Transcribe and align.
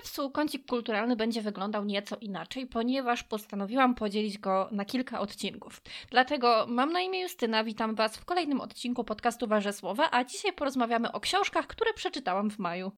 czerwcu 0.00 0.30
kącik 0.30 0.66
kulturalny 0.66 1.16
będzie 1.16 1.42
wyglądał 1.42 1.84
nieco 1.84 2.16
inaczej, 2.20 2.66
ponieważ 2.66 3.22
postanowiłam 3.22 3.94
podzielić 3.94 4.38
go 4.38 4.68
na 4.72 4.84
kilka 4.84 5.20
odcinków. 5.20 5.82
Dlatego 6.10 6.66
mam 6.68 6.92
na 6.92 7.00
imię 7.00 7.20
Justyna, 7.20 7.64
witam 7.64 7.94
Was 7.94 8.16
w 8.16 8.24
kolejnym 8.24 8.60
odcinku 8.60 9.04
podcastu 9.04 9.46
Warze 9.46 9.72
Słowa, 9.72 10.08
a 10.10 10.24
dzisiaj 10.24 10.52
porozmawiamy 10.52 11.12
o 11.12 11.20
książkach, 11.20 11.66
które 11.66 11.94
przeczytałam 11.94 12.50
w 12.50 12.58
maju. 12.58 12.92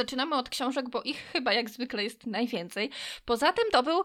Zaczynamy 0.00 0.36
od 0.36 0.48
książek, 0.48 0.88
bo 0.88 1.02
ich 1.02 1.16
chyba 1.32 1.52
jak 1.52 1.70
zwykle 1.70 2.04
jest 2.04 2.26
najwięcej. 2.26 2.90
Poza 3.24 3.52
tym 3.52 3.64
to 3.72 3.82
był, 3.82 4.02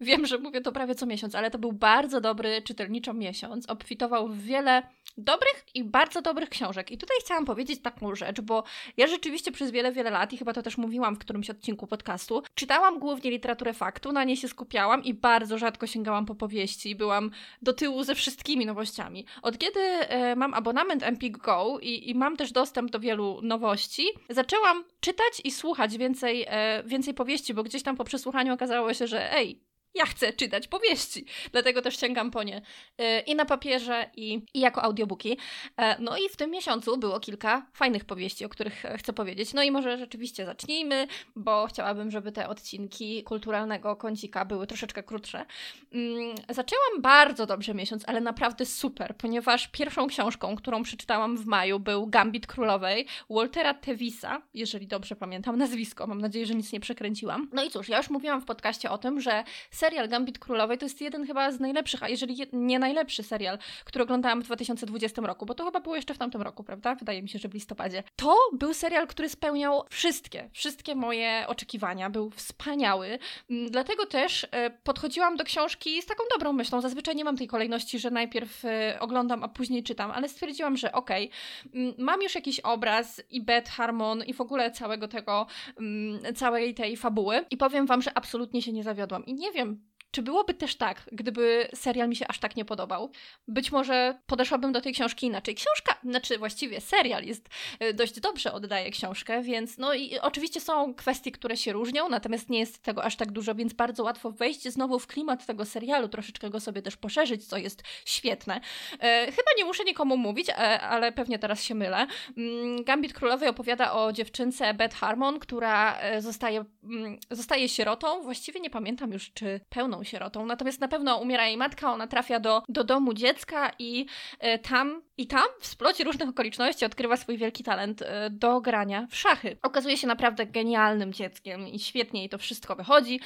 wiem, 0.00 0.26
że 0.26 0.38
mówię 0.38 0.60
to 0.60 0.72
prawie 0.72 0.94
co 0.94 1.06
miesiąc, 1.06 1.34
ale 1.34 1.50
to 1.50 1.58
był 1.58 1.72
bardzo 1.72 2.20
dobry 2.20 2.62
czytelniczo 2.62 3.14
miesiąc. 3.14 3.70
Obfitował 3.70 4.28
w 4.28 4.42
wiele 4.42 4.82
dobrych 5.16 5.64
i 5.74 5.84
bardzo 5.84 6.22
dobrych 6.22 6.48
książek. 6.48 6.90
I 6.90 6.98
tutaj 6.98 7.16
chciałam 7.20 7.44
powiedzieć 7.44 7.82
taką 7.82 8.14
rzecz, 8.14 8.40
bo 8.40 8.64
ja 8.96 9.06
rzeczywiście 9.06 9.52
przez 9.52 9.70
wiele, 9.70 9.92
wiele 9.92 10.10
lat, 10.10 10.32
i 10.32 10.36
chyba 10.36 10.52
to 10.52 10.62
też 10.62 10.78
mówiłam 10.78 11.16
w 11.16 11.18
którymś 11.18 11.50
odcinku 11.50 11.86
podcastu, 11.86 12.42
czytałam 12.54 12.98
głównie 12.98 13.30
literaturę 13.30 13.74
faktu, 13.74 14.12
na 14.12 14.24
niej 14.24 14.36
się 14.36 14.48
skupiałam 14.48 15.04
i 15.04 15.14
bardzo 15.14 15.58
rzadko 15.58 15.86
sięgałam 15.86 16.26
po 16.26 16.34
powieści. 16.34 16.96
Byłam 16.96 17.30
do 17.62 17.72
tyłu 17.72 18.02
ze 18.02 18.14
wszystkimi 18.14 18.66
nowościami. 18.66 19.26
Od 19.42 19.58
kiedy 19.58 19.80
e, 19.80 20.36
mam 20.36 20.54
abonament 20.54 21.02
Empik 21.02 21.38
Go 21.38 21.78
i, 21.82 22.10
i 22.10 22.14
mam 22.14 22.36
też 22.36 22.52
dostęp 22.52 22.90
do 22.90 23.00
wielu 23.00 23.40
nowości, 23.42 24.06
zaczęłam 24.30 24.84
czytać 25.00 25.35
i 25.44 25.50
słuchać 25.50 25.98
więcej, 25.98 26.44
e, 26.48 26.82
więcej 26.86 27.14
powieści, 27.14 27.54
bo 27.54 27.62
gdzieś 27.62 27.82
tam 27.82 27.96
po 27.96 28.04
przesłuchaniu 28.04 28.54
okazało 28.54 28.94
się, 28.94 29.06
że 29.06 29.32
ej, 29.32 29.65
ja 29.96 30.06
chcę 30.06 30.32
czytać 30.32 30.68
powieści, 30.68 31.24
dlatego 31.52 31.82
też 31.82 32.00
sięgam 32.00 32.30
po 32.30 32.42
nie 32.42 32.56
y, 32.58 33.20
i 33.26 33.34
na 33.34 33.44
papierze, 33.44 34.10
i, 34.16 34.42
i 34.54 34.60
jako 34.60 34.82
audiobooki. 34.82 35.38
E, 35.76 35.96
no 36.00 36.16
i 36.16 36.28
w 36.28 36.36
tym 36.36 36.50
miesiącu 36.50 36.98
było 36.98 37.20
kilka 37.20 37.66
fajnych 37.72 38.04
powieści, 38.04 38.44
o 38.44 38.48
których 38.48 38.82
chcę 38.98 39.12
powiedzieć. 39.12 39.54
No 39.54 39.62
i 39.62 39.70
może 39.70 39.98
rzeczywiście 39.98 40.46
zacznijmy, 40.46 41.06
bo 41.36 41.66
chciałabym, 41.66 42.10
żeby 42.10 42.32
te 42.32 42.48
odcinki 42.48 43.22
kulturalnego 43.24 43.96
kącika 43.96 44.44
były 44.44 44.66
troszeczkę 44.66 45.02
krótsze. 45.02 45.46
Mm, 45.92 46.34
zaczęłam 46.48 47.02
bardzo 47.02 47.46
dobrze 47.46 47.74
miesiąc, 47.74 48.04
ale 48.06 48.20
naprawdę 48.20 48.66
super, 48.66 49.16
ponieważ 49.16 49.68
pierwszą 49.68 50.06
książką, 50.06 50.56
którą 50.56 50.82
przeczytałam 50.82 51.36
w 51.36 51.46
maju 51.46 51.80
był 51.80 52.06
Gambit 52.06 52.46
Królowej 52.46 53.06
Waltera 53.30 53.74
Tevisa, 53.74 54.42
jeżeli 54.54 54.86
dobrze 54.86 55.16
pamiętam 55.16 55.58
nazwisko, 55.58 56.06
mam 56.06 56.20
nadzieję, 56.20 56.46
że 56.46 56.54
nic 56.54 56.72
nie 56.72 56.80
przekręciłam. 56.80 57.48
No 57.52 57.64
i 57.64 57.70
cóż, 57.70 57.88
ja 57.88 57.96
już 57.96 58.10
mówiłam 58.10 58.40
w 58.40 58.44
podcaście 58.44 58.90
o 58.90 58.98
tym, 58.98 59.20
że 59.20 59.44
serial 59.86 60.08
Gambit 60.08 60.38
Królowej 60.38 60.78
to 60.78 60.84
jest 60.84 61.00
jeden 61.00 61.26
chyba 61.26 61.52
z 61.52 61.60
najlepszych, 61.60 62.02
a 62.02 62.08
jeżeli 62.08 62.36
nie 62.52 62.78
najlepszy 62.78 63.22
serial, 63.22 63.58
który 63.84 64.04
oglądałam 64.04 64.42
w 64.42 64.44
2020 64.44 65.22
roku, 65.22 65.46
bo 65.46 65.54
to 65.54 65.64
chyba 65.64 65.80
było 65.80 65.96
jeszcze 65.96 66.14
w 66.14 66.18
tamtym 66.18 66.42
roku, 66.42 66.64
prawda? 66.64 66.94
Wydaje 66.94 67.22
mi 67.22 67.28
się, 67.28 67.38
że 67.38 67.48
w 67.48 67.54
listopadzie. 67.54 68.02
To 68.16 68.36
był 68.52 68.74
serial, 68.74 69.06
który 69.06 69.28
spełniał 69.28 69.84
wszystkie, 69.90 70.50
wszystkie 70.52 70.94
moje 70.94 71.44
oczekiwania. 71.48 72.10
Był 72.10 72.30
wspaniały. 72.30 73.18
Mm, 73.50 73.70
dlatego 73.70 74.06
też 74.06 74.46
e, 74.50 74.70
podchodziłam 74.70 75.36
do 75.36 75.44
książki 75.44 76.02
z 76.02 76.06
taką 76.06 76.24
dobrą 76.34 76.52
myślą. 76.52 76.80
Zazwyczaj 76.80 77.16
nie 77.16 77.24
mam 77.24 77.36
tej 77.36 77.46
kolejności, 77.46 77.98
że 77.98 78.10
najpierw 78.10 78.64
e, 78.64 78.96
oglądam, 79.00 79.44
a 79.44 79.48
później 79.48 79.82
czytam, 79.82 80.10
ale 80.10 80.28
stwierdziłam, 80.28 80.76
że 80.76 80.92
okej, 80.92 81.30
okay, 81.68 81.80
mm, 81.80 81.94
mam 81.98 82.22
już 82.22 82.34
jakiś 82.34 82.60
obraz 82.60 83.22
i 83.30 83.42
Beth 83.42 83.70
Harmon 83.70 84.24
i 84.24 84.34
w 84.34 84.40
ogóle 84.40 84.70
całego 84.70 85.08
tego, 85.08 85.46
mm, 85.80 86.34
całej 86.34 86.74
tej 86.74 86.96
fabuły 86.96 87.44
i 87.50 87.56
powiem 87.56 87.86
wam, 87.86 88.02
że 88.02 88.10
absolutnie 88.14 88.62
się 88.62 88.72
nie 88.72 88.82
zawiodłam. 88.82 89.26
I 89.26 89.34
nie 89.34 89.52
wiem, 89.52 89.75
czy 90.16 90.22
byłoby 90.22 90.54
też 90.54 90.76
tak, 90.76 91.02
gdyby 91.12 91.68
serial 91.74 92.08
mi 92.08 92.16
się 92.16 92.28
aż 92.28 92.38
tak 92.38 92.56
nie 92.56 92.64
podobał? 92.64 93.10
Być 93.48 93.72
może 93.72 94.18
podeszłabym 94.26 94.72
do 94.72 94.80
tej 94.80 94.92
książki 94.92 95.26
inaczej. 95.26 95.54
Książka, 95.54 96.00
znaczy 96.04 96.38
właściwie 96.38 96.80
serial 96.80 97.24
jest 97.24 97.48
e, 97.80 97.94
dość 97.94 98.20
dobrze 98.20 98.52
oddaje 98.52 98.90
książkę, 98.90 99.42
więc 99.42 99.78
no 99.78 99.94
i 99.94 100.18
oczywiście 100.18 100.60
są 100.60 100.94
kwestie, 100.94 101.32
które 101.32 101.56
się 101.56 101.72
różnią, 101.72 102.08
natomiast 102.08 102.50
nie 102.50 102.58
jest 102.58 102.82
tego 102.82 103.04
aż 103.04 103.16
tak 103.16 103.32
dużo, 103.32 103.54
więc 103.54 103.72
bardzo 103.72 104.02
łatwo 104.02 104.30
wejść 104.30 104.68
znowu 104.68 104.98
w 104.98 105.06
klimat 105.06 105.46
tego 105.46 105.64
serialu, 105.64 106.08
troszeczkę 106.08 106.50
go 106.50 106.60
sobie 106.60 106.82
też 106.82 106.96
poszerzyć, 106.96 107.46
co 107.46 107.56
jest 107.56 107.82
świetne. 108.04 108.60
E, 109.00 109.26
chyba 109.26 109.50
nie 109.58 109.64
muszę 109.64 109.84
nikomu 109.84 110.16
mówić, 110.16 110.48
e, 110.48 110.80
ale 110.80 111.12
pewnie 111.12 111.38
teraz 111.38 111.62
się 111.62 111.74
mylę. 111.74 112.06
Mm, 112.36 112.84
Gambit 112.84 113.12
Królowej 113.12 113.48
opowiada 113.48 113.92
o 113.92 114.12
dziewczynce 114.12 114.74
Beth 114.74 114.96
Harmon, 114.96 115.38
która 115.38 115.98
e, 115.98 116.22
zostaje, 116.22 116.64
mm, 116.84 117.18
zostaje 117.30 117.68
sierotą. 117.68 118.22
Właściwie 118.22 118.60
nie 118.60 118.70
pamiętam 118.70 119.12
już, 119.12 119.32
czy 119.32 119.60
pełną 119.68 120.04
sierotą. 120.06 120.46
Natomiast 120.46 120.80
na 120.80 120.88
pewno 120.88 121.16
umiera 121.16 121.46
jej 121.46 121.56
matka, 121.56 121.92
ona 121.92 122.06
trafia 122.06 122.40
do, 122.40 122.62
do 122.68 122.84
domu 122.84 123.14
dziecka 123.14 123.70
i 123.78 124.06
e, 124.38 124.58
tam 124.58 125.02
i 125.18 125.26
tam 125.26 125.46
w 125.60 125.66
splocie 125.66 126.04
różnych 126.04 126.28
okoliczności 126.28 126.84
odkrywa 126.84 127.16
swój 127.16 127.38
wielki 127.38 127.64
talent 127.64 128.02
e, 128.02 128.30
do 128.30 128.60
grania 128.60 129.06
w 129.10 129.16
szachy. 129.16 129.56
Okazuje 129.62 129.96
się 129.96 130.06
naprawdę 130.06 130.46
genialnym 130.46 131.12
dzieckiem 131.12 131.68
i 131.68 131.78
świetnie 131.78 132.20
jej 132.20 132.28
to 132.28 132.38
wszystko 132.38 132.76
wychodzi. 132.76 133.20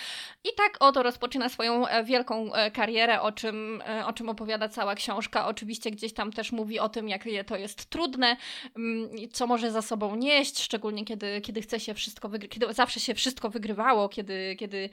I 0.44 0.48
tak 0.56 0.76
oto 0.80 1.02
rozpoczyna 1.02 1.48
swoją 1.48 1.86
e, 1.86 2.04
wielką 2.04 2.50
karierę, 2.72 3.20
o 3.20 3.32
czym, 3.32 3.82
o 4.06 4.12
czym 4.12 4.28
opowiada 4.28 4.69
cała 4.69 4.94
książka. 4.94 5.46
Oczywiście 5.46 5.90
gdzieś 5.90 6.12
tam 6.12 6.32
też 6.32 6.52
mówi 6.52 6.78
o 6.78 6.88
tym, 6.88 7.08
jak 7.08 7.24
to 7.46 7.56
jest 7.56 7.90
trudne, 7.90 8.36
mm, 8.76 9.08
co 9.32 9.46
może 9.46 9.70
za 9.70 9.82
sobą 9.82 10.16
nieść, 10.16 10.62
szczególnie 10.62 11.04
kiedy, 11.04 11.40
kiedy 11.40 11.62
chce 11.62 11.80
się 11.80 11.94
wszystko 11.94 12.28
wygrywać, 12.28 12.54
kiedy 12.54 12.72
zawsze 12.72 13.00
się 13.00 13.14
wszystko 13.14 13.50
wygrywało, 13.50 14.08
kiedy, 14.08 14.56
kiedy 14.58 14.90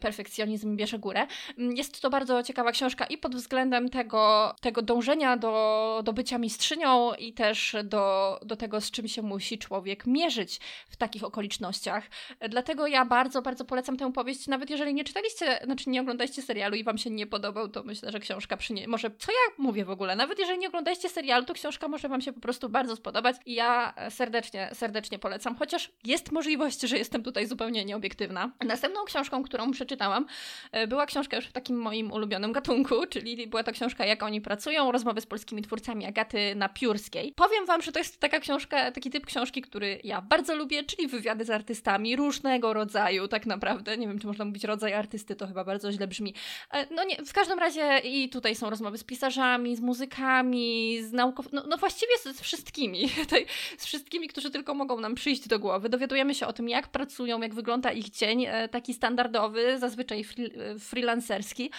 perfekcjonizm 0.00 0.76
bierze 0.76 0.98
górę. 0.98 1.17
Mm, 1.58 1.76
jest 1.76 2.00
to 2.00 2.10
bardzo 2.10 2.42
ciekawa 2.42 2.72
książka 2.72 3.06
i 3.06 3.18
pod 3.18 3.36
względem 3.36 3.88
tego, 3.88 4.54
tego 4.60 4.82
dążenia 4.82 5.36
do, 5.36 6.00
do 6.04 6.12
bycia 6.12 6.38
mistrzynią 6.38 7.14
i 7.14 7.32
też 7.32 7.76
do, 7.84 8.38
do 8.42 8.56
tego, 8.56 8.80
z 8.80 8.90
czym 8.90 9.08
się 9.08 9.22
musi 9.22 9.58
człowiek 9.58 10.06
mierzyć 10.06 10.60
w 10.88 10.96
takich 10.96 11.24
okolicznościach. 11.24 12.04
Dlatego 12.48 12.86
ja 12.86 13.04
bardzo, 13.04 13.42
bardzo 13.42 13.64
polecam 13.64 13.96
tę 13.96 14.12
powieść, 14.12 14.46
nawet 14.46 14.70
jeżeli 14.70 14.94
nie 14.94 15.04
czytaliście, 15.04 15.60
znaczy 15.64 15.90
nie 15.90 16.00
oglądaliście 16.00 16.42
serialu 16.42 16.76
i 16.76 16.84
wam 16.84 16.98
się 16.98 17.10
nie 17.10 17.26
podobał, 17.26 17.68
to 17.68 17.82
myślę, 17.82 18.12
że 18.12 18.20
książka 18.20 18.56
przyniesie, 18.56 18.88
może, 18.88 19.10
co 19.18 19.32
ja 19.32 19.54
mówię 19.58 19.84
w 19.84 19.90
ogóle, 19.90 20.16
nawet 20.16 20.38
jeżeli 20.38 20.58
nie 20.58 20.68
oglądaliście 20.68 21.08
serialu, 21.08 21.44
to 21.44 21.54
książka 21.54 21.88
może 21.88 22.08
wam 22.08 22.20
się 22.20 22.32
po 22.32 22.40
prostu 22.40 22.68
bardzo 22.68 22.96
spodobać 22.96 23.36
i 23.46 23.54
ja 23.54 23.94
serdecznie, 24.10 24.70
serdecznie 24.72 25.18
polecam, 25.18 25.56
chociaż 25.56 25.90
jest 26.04 26.32
możliwość, 26.32 26.80
że 26.80 26.98
jestem 26.98 27.22
tutaj 27.22 27.46
zupełnie 27.46 27.84
nieobiektywna. 27.84 28.50
Następną 28.64 29.04
książką, 29.04 29.42
którą 29.42 29.70
przeczytałam, 29.70 30.26
e, 30.72 30.86
była 30.98 31.06
książka 31.06 31.36
już 31.36 31.46
w 31.46 31.52
takim 31.52 31.76
moim 31.76 32.12
ulubionym 32.12 32.52
gatunku, 32.52 32.94
czyli 33.10 33.46
była 33.46 33.62
to 33.62 33.72
książka 33.72 34.04
Jak 34.04 34.22
oni 34.22 34.40
pracują, 34.40 34.92
rozmowy 34.92 35.20
z 35.20 35.26
polskimi 35.26 35.62
twórcami, 35.62 36.06
Agaty 36.06 36.54
Napiórskiej. 36.54 37.32
Powiem 37.36 37.66
Wam, 37.66 37.82
że 37.82 37.92
to 37.92 37.98
jest 37.98 38.20
taka 38.20 38.40
książka, 38.40 38.92
taki 38.92 39.10
typ 39.10 39.26
książki, 39.26 39.62
który 39.62 40.00
ja 40.04 40.22
bardzo 40.22 40.56
lubię, 40.56 40.84
czyli 40.84 41.08
wywiady 41.08 41.44
z 41.44 41.50
artystami 41.50 42.16
różnego 42.16 42.72
rodzaju, 42.72 43.28
tak 43.28 43.46
naprawdę. 43.46 43.96
Nie 43.96 44.08
wiem, 44.08 44.18
czy 44.18 44.26
można 44.26 44.44
mówić 44.44 44.64
rodzaj 44.64 44.94
artysty, 44.94 45.36
to 45.36 45.46
chyba 45.46 45.64
bardzo 45.64 45.92
źle 45.92 46.06
brzmi. 46.06 46.34
E, 46.72 46.94
no 46.94 47.04
nie, 47.04 47.16
w 47.16 47.32
każdym 47.32 47.58
razie 47.58 47.98
i 47.98 48.28
tutaj 48.28 48.54
są 48.54 48.70
rozmowy 48.70 48.98
z 48.98 49.04
pisarzami, 49.04 49.76
z 49.76 49.80
muzykami, 49.80 50.98
z 51.02 51.12
naukowcami, 51.12 51.62
no, 51.62 51.68
no, 51.68 51.76
właściwie 51.76 52.18
z, 52.18 52.36
z 52.36 52.40
wszystkimi, 52.40 53.08
z 53.78 53.86
wszystkimi, 53.86 54.28
którzy 54.28 54.50
tylko 54.50 54.74
mogą 54.74 55.00
nam 55.00 55.14
przyjść 55.14 55.48
do 55.48 55.58
głowy. 55.58 55.88
Dowiadujemy 55.88 56.34
się 56.34 56.46
o 56.46 56.52
tym, 56.52 56.68
jak 56.68 56.88
pracują, 56.88 57.40
jak 57.40 57.54
wygląda 57.54 57.92
ich 57.92 58.10
dzień, 58.10 58.44
e, 58.48 58.68
taki 58.68 58.94
standardowy, 58.94 59.78
zazwyczaj 59.78 60.20
e, 60.20 60.78
freelancerski. 60.88 61.70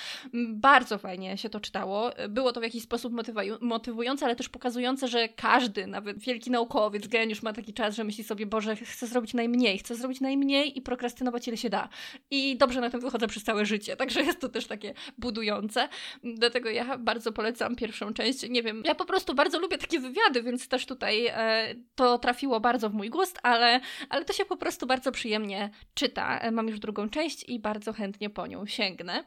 Bardzo 0.50 0.98
fajnie 0.98 1.38
się 1.38 1.50
to 1.50 1.60
czytało. 1.60 2.12
Było 2.30 2.52
to 2.52 2.60
w 2.60 2.64
jakiś 2.64 2.84
sposób 2.84 3.14
motywujące, 3.62 4.26
ale 4.26 4.36
też 4.36 4.50
pokazujące, 4.50 5.08
że 5.08 5.30
każdy, 5.30 5.88
nawet 5.88 6.20
wielki 6.20 6.52
naukowiec, 6.52 7.08
geniusz 7.08 7.44
ma 7.44 7.54
taki 7.54 7.74
czas, 7.74 7.96
że 7.96 8.04
myśli 8.04 8.24
sobie, 8.24 8.46
Boże, 8.46 8.76
chcę 8.76 9.08
zrobić 9.08 9.34
najmniej, 9.34 9.78
chcę 9.78 9.96
zrobić 9.96 10.22
najmniej 10.22 10.78
i 10.78 10.82
prokrastynować 10.82 11.48
ile 11.48 11.58
się 11.58 11.70
da. 11.70 11.90
I 12.32 12.58
dobrze 12.58 12.82
na 12.82 12.90
tym 12.90 13.00
wychodzę 13.00 13.28
przez 13.28 13.44
całe 13.44 13.66
życie, 13.66 13.96
także 14.02 14.22
jest 14.22 14.40
to 14.40 14.50
też 14.50 14.68
takie 14.68 14.94
budujące. 15.18 15.90
Dlatego 16.24 16.70
ja 16.70 16.98
bardzo 16.98 17.32
polecam 17.32 17.76
pierwszą 17.76 18.14
część. 18.14 18.50
Nie 18.50 18.64
wiem, 18.64 18.84
ja 18.86 18.96
po 18.96 19.06
prostu 19.06 19.36
bardzo 19.36 19.60
lubię 19.60 19.78
takie 19.78 20.00
wywiady, 20.00 20.44
więc 20.44 20.68
też 20.68 20.86
tutaj 20.86 21.28
e, 21.28 21.76
to 21.96 22.20
trafiło 22.20 22.60
bardzo 22.60 22.90
w 22.90 22.94
mój 22.94 23.10
gust, 23.10 23.40
ale, 23.44 23.80
ale 24.10 24.26
to 24.26 24.34
się 24.34 24.46
po 24.46 24.58
prostu 24.58 24.88
bardzo 24.88 25.12
przyjemnie 25.12 25.70
czyta. 25.94 26.40
E, 26.40 26.52
mam 26.52 26.68
już 26.68 26.80
drugą 26.80 27.10
część 27.10 27.50
i 27.50 27.60
bardzo 27.60 27.94
chętnie 27.94 28.30
po 28.30 28.48
nią 28.48 28.66
sięgnę. 29.00 29.24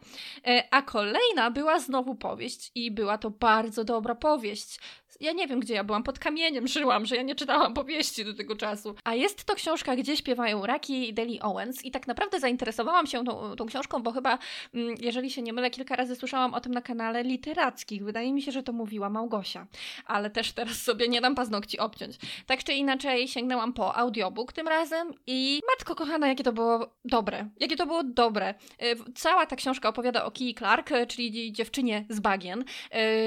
E, 0.46 0.68
a 0.70 0.82
kolejna 0.82 1.50
była 1.50 1.80
znowu 1.80 2.14
powieść 2.14 2.70
i 2.74 2.90
była 2.90 3.18
to 3.18 3.30
bardzo 3.30 3.84
dobra 3.84 4.14
powieść 4.14 4.80
ja 5.20 5.32
nie 5.32 5.46
wiem, 5.46 5.60
gdzie 5.60 5.74
ja 5.74 5.84
byłam, 5.84 6.02
pod 6.02 6.18
kamieniem 6.18 6.66
żyłam, 6.66 7.06
że 7.06 7.16
ja 7.16 7.22
nie 7.22 7.34
czytałam 7.34 7.74
powieści 7.74 8.24
do 8.24 8.34
tego 8.34 8.56
czasu. 8.56 8.94
A 9.04 9.14
jest 9.14 9.44
to 9.44 9.54
książka, 9.54 9.96
gdzie 9.96 10.16
śpiewają 10.16 10.66
Raki 10.66 11.08
i 11.08 11.14
Deli 11.14 11.40
Owens 11.40 11.84
i 11.84 11.90
tak 11.90 12.06
naprawdę 12.06 12.40
zainteresowałam 12.40 13.06
się 13.06 13.24
tą, 13.24 13.56
tą 13.56 13.66
książką, 13.66 14.02
bo 14.02 14.12
chyba, 14.12 14.38
mm, 14.74 14.94
jeżeli 15.00 15.30
się 15.30 15.42
nie 15.42 15.52
mylę, 15.52 15.70
kilka 15.70 15.96
razy 15.96 16.16
słyszałam 16.16 16.54
o 16.54 16.60
tym 16.60 16.74
na 16.74 16.82
kanale 16.82 17.22
literackich. 17.22 18.04
Wydaje 18.04 18.32
mi 18.32 18.42
się, 18.42 18.52
że 18.52 18.62
to 18.62 18.72
mówiła 18.72 19.10
Małgosia, 19.10 19.66
ale 20.06 20.30
też 20.30 20.52
teraz 20.52 20.76
sobie 20.76 21.08
nie 21.08 21.20
dam 21.20 21.34
paznokci 21.34 21.78
obciąć. 21.78 22.16
Tak 22.46 22.64
czy 22.64 22.72
inaczej 22.72 23.28
sięgnęłam 23.28 23.72
po 23.72 23.96
audiobook 23.96 24.52
tym 24.52 24.68
razem 24.68 25.14
i 25.26 25.60
matko 25.70 25.94
kochana, 25.94 26.28
jakie 26.28 26.44
to 26.44 26.52
było 26.52 26.92
dobre. 27.04 27.48
Jakie 27.60 27.76
to 27.76 27.86
było 27.86 28.04
dobre. 28.04 28.54
Y, 28.82 29.12
cała 29.14 29.46
ta 29.46 29.56
książka 29.56 29.88
opowiada 29.88 30.24
o 30.24 30.30
Kii 30.30 30.54
Clark, 30.54 30.90
czyli 31.08 31.52
dziewczynie 31.52 32.04
z 32.08 32.20
bagien. 32.20 32.64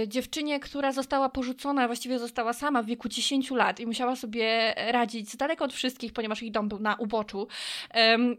Y, 0.03 0.07
dziewczynie, 0.07 0.59
która 0.59 0.91
została 0.91 1.29
porzucona, 1.29 1.74
właściwie 1.87 2.19
została 2.19 2.53
sama 2.53 2.83
w 2.83 2.85
wieku 2.85 3.09
10 3.09 3.51
lat 3.51 3.79
i 3.79 3.85
musiała 3.85 4.15
sobie 4.15 4.73
radzić 4.77 5.31
z 5.31 5.37
daleko 5.37 5.65
od 5.65 5.73
wszystkich, 5.73 6.13
ponieważ 6.13 6.41
jej 6.41 6.51
dom 6.51 6.69
był 6.69 6.79
na 6.79 6.95
uboczu. 6.95 7.47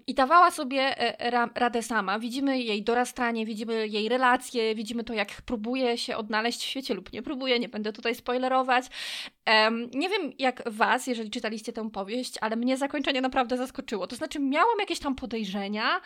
I 0.07 0.15
dawała 0.15 0.51
sobie 0.51 0.95
radę 1.55 1.83
sama. 1.83 2.19
Widzimy 2.19 2.61
jej 2.61 2.83
dorastanie, 2.83 3.47
widzimy 3.47 3.89
jej 3.89 4.09
relacje, 4.09 4.75
widzimy 4.75 5.05
to, 5.05 5.15
jak 5.15 5.43
próbuje 5.43 5.99
się 5.99 6.17
odnaleźć 6.17 6.61
w 6.61 6.67
świecie 6.67 6.95
lub 6.95 7.13
nie 7.13 7.23
próbuje, 7.23 7.59
nie 7.59 7.69
będę 7.69 7.93
tutaj 7.93 8.15
spoilerować. 8.15 8.87
Um, 9.47 9.91
nie 9.95 10.09
wiem 10.09 10.33
jak 10.39 10.63
was, 10.67 11.07
jeżeli 11.07 11.31
czytaliście 11.31 11.73
tę 11.73 11.91
powieść, 11.91 12.35
ale 12.41 12.57
mnie 12.57 12.77
zakończenie 12.77 13.21
naprawdę 13.21 13.57
zaskoczyło. 13.57 14.07
To 14.07 14.17
znaczy, 14.17 14.41
miałam 14.41 14.79
jakieś 14.81 14.99
tam 14.99 15.15
podejrzenia. 15.15 16.01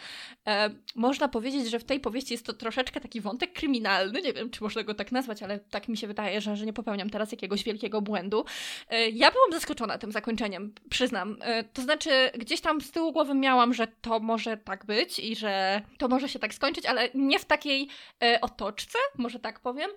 E, 0.47 0.71
można 0.95 1.29
powiedzieć, 1.29 1.71
że 1.71 1.79
w 1.79 1.85
tej 1.85 2.01
powieści 2.01 2.35
jest 2.35 2.47
to 2.47 2.53
troszeczkę 2.53 3.01
taki 3.01 3.21
wątek 3.21 3.53
kryminalny. 3.53 4.23
Nie 4.23 4.33
wiem, 4.33 4.51
czy 4.51 4.63
można 4.63 4.83
go 4.83 4.95
tak 4.95 5.13
nazwać, 5.13 5.43
ale 5.43 5.59
tak 5.59 5.89
mi 5.89 5.97
się 5.97 6.07
wydaje, 6.07 6.41
że, 6.41 6.57
że 6.57 6.67
nie 6.67 6.73
popełniam 6.73 7.11
teraz 7.11 7.33
jakiegoś 7.33 7.65
wielkiego 7.65 8.03
błędu. 8.03 8.45
E, 8.89 9.09
ja 9.09 9.31
byłam 9.31 9.53
zaskoczona 9.53 9.99
tym 9.99 10.13
zakończeniem, 10.13 10.75
przyznam. 10.91 11.37
E, 11.41 11.65
to 11.65 11.83
znaczy, 11.83 12.11
gdzieś 12.39 12.61
tam 12.61 12.81
z 12.81 12.91
tyłu 12.91 13.13
głowy 13.13 13.35
miałam, 13.35 13.75
że 13.75 13.87
to 13.87 14.21
może 14.21 14.57
tak 14.57 14.87
być 14.87 15.19
i 15.19 15.37
że 15.37 15.83
to 15.99 16.09
może 16.09 16.29
się 16.29 16.39
tak 16.39 16.55
skończyć, 16.55 16.87
ale 16.87 17.09
nie 17.15 17.39
w 17.39 17.45
takiej 17.45 17.89
e, 18.23 18.41
otoczce, 18.41 18.99
może 19.19 19.39
tak 19.39 19.61
powiem. 19.61 19.91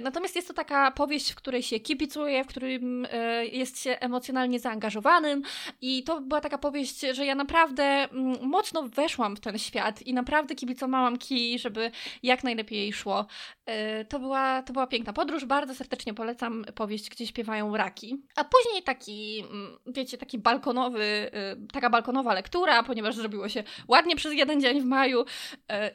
Natomiast 0.00 0.36
jest 0.36 0.48
to 0.48 0.54
taka 0.54 0.90
powieść, 0.90 1.32
w 1.32 1.34
której 1.34 1.62
się 1.62 1.80
kibicuje, 1.80 2.44
w 2.44 2.46
której 2.46 2.81
którym 2.82 3.06
e, 3.10 3.46
jest 3.46 3.82
się 3.82 3.90
emocjonalnie 3.90 4.60
zaangażowanym 4.60 5.42
i 5.80 6.04
to 6.04 6.20
była 6.20 6.40
taka 6.40 6.58
powieść, 6.58 7.00
że 7.12 7.26
ja 7.26 7.34
naprawdę 7.34 7.84
mm, 7.84 8.48
mocno 8.48 8.82
weszłam 8.82 9.36
w 9.36 9.40
ten 9.40 9.58
świat 9.58 10.02
i 10.02 10.14
naprawdę 10.14 10.54
kibicowałam 10.54 11.18
Ki, 11.18 11.58
żeby 11.58 11.90
jak 12.22 12.44
najlepiej 12.44 12.78
jej 12.78 12.92
szło. 12.92 13.26
E, 13.66 14.04
to 14.04 14.18
była, 14.18 14.62
to 14.62 14.72
była 14.72 14.86
piękna 14.86 15.12
podróż, 15.12 15.44
bardzo 15.44 15.74
serdecznie 15.74 16.14
polecam 16.14 16.64
powieść, 16.74 17.10
gdzie 17.10 17.26
śpiewają 17.26 17.76
raki. 17.76 18.22
A 18.36 18.44
później 18.44 18.82
taki, 18.82 19.44
mm, 19.50 19.78
wiecie, 19.86 20.18
taki 20.18 20.38
balkonowy, 20.38 21.30
e, 21.32 21.56
taka 21.72 21.90
balkonowa 21.90 22.34
lektura, 22.34 22.82
ponieważ 22.82 23.14
zrobiło 23.14 23.48
się 23.48 23.64
ładnie 23.88 24.16
przez 24.16 24.32
jeden 24.32 24.60
dzień 24.60 24.80
w 24.80 24.84
maju 24.84 25.24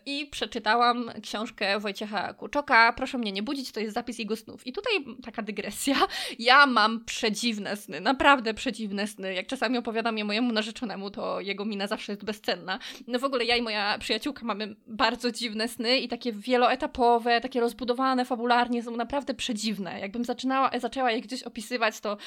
i 0.05 0.27
przeczytałam 0.31 1.11
książkę 1.23 1.79
Wojciecha 1.79 2.33
Kuczoka, 2.33 2.93
Proszę 2.93 3.17
mnie 3.17 3.31
nie 3.31 3.43
budzić, 3.43 3.71
to 3.71 3.79
jest 3.79 3.93
zapis 3.93 4.19
jego 4.19 4.35
snów. 4.35 4.67
I 4.67 4.73
tutaj 4.73 4.93
taka 5.23 5.41
dygresja. 5.41 5.95
Ja 6.39 6.65
mam 6.77 7.05
przedziwne 7.05 7.77
sny, 7.77 8.01
naprawdę 8.01 8.53
przedziwne 8.53 9.07
sny. 9.07 9.33
Jak 9.33 9.47
czasami 9.47 9.77
opowiadam 9.77 10.17
je 10.17 10.23
mojemu 10.23 10.53
narzeczonemu, 10.53 11.11
to 11.11 11.41
jego 11.41 11.65
mina 11.65 11.87
zawsze 11.87 12.11
jest 12.11 12.25
bezcenna. 12.25 12.79
No 13.07 13.19
w 13.19 13.23
ogóle 13.23 13.45
ja 13.45 13.55
i 13.55 13.61
moja 13.61 13.97
przyjaciółka 13.97 14.45
mamy 14.45 14.75
bardzo 14.87 15.31
dziwne 15.31 15.67
sny 15.67 15.99
i 15.99 16.07
takie 16.07 16.33
wieloetapowe, 16.33 17.41
takie 17.41 17.59
rozbudowane 17.59 18.25
fabularnie, 18.25 18.83
są 18.83 18.95
naprawdę 18.95 19.33
przedziwne. 19.33 19.99
Jakbym 19.99 20.25
zaczynała, 20.25 20.71
zaczęła 20.79 21.11
je 21.11 21.21
gdzieś 21.21 21.43
opisywać, 21.43 21.99
to 21.99 22.17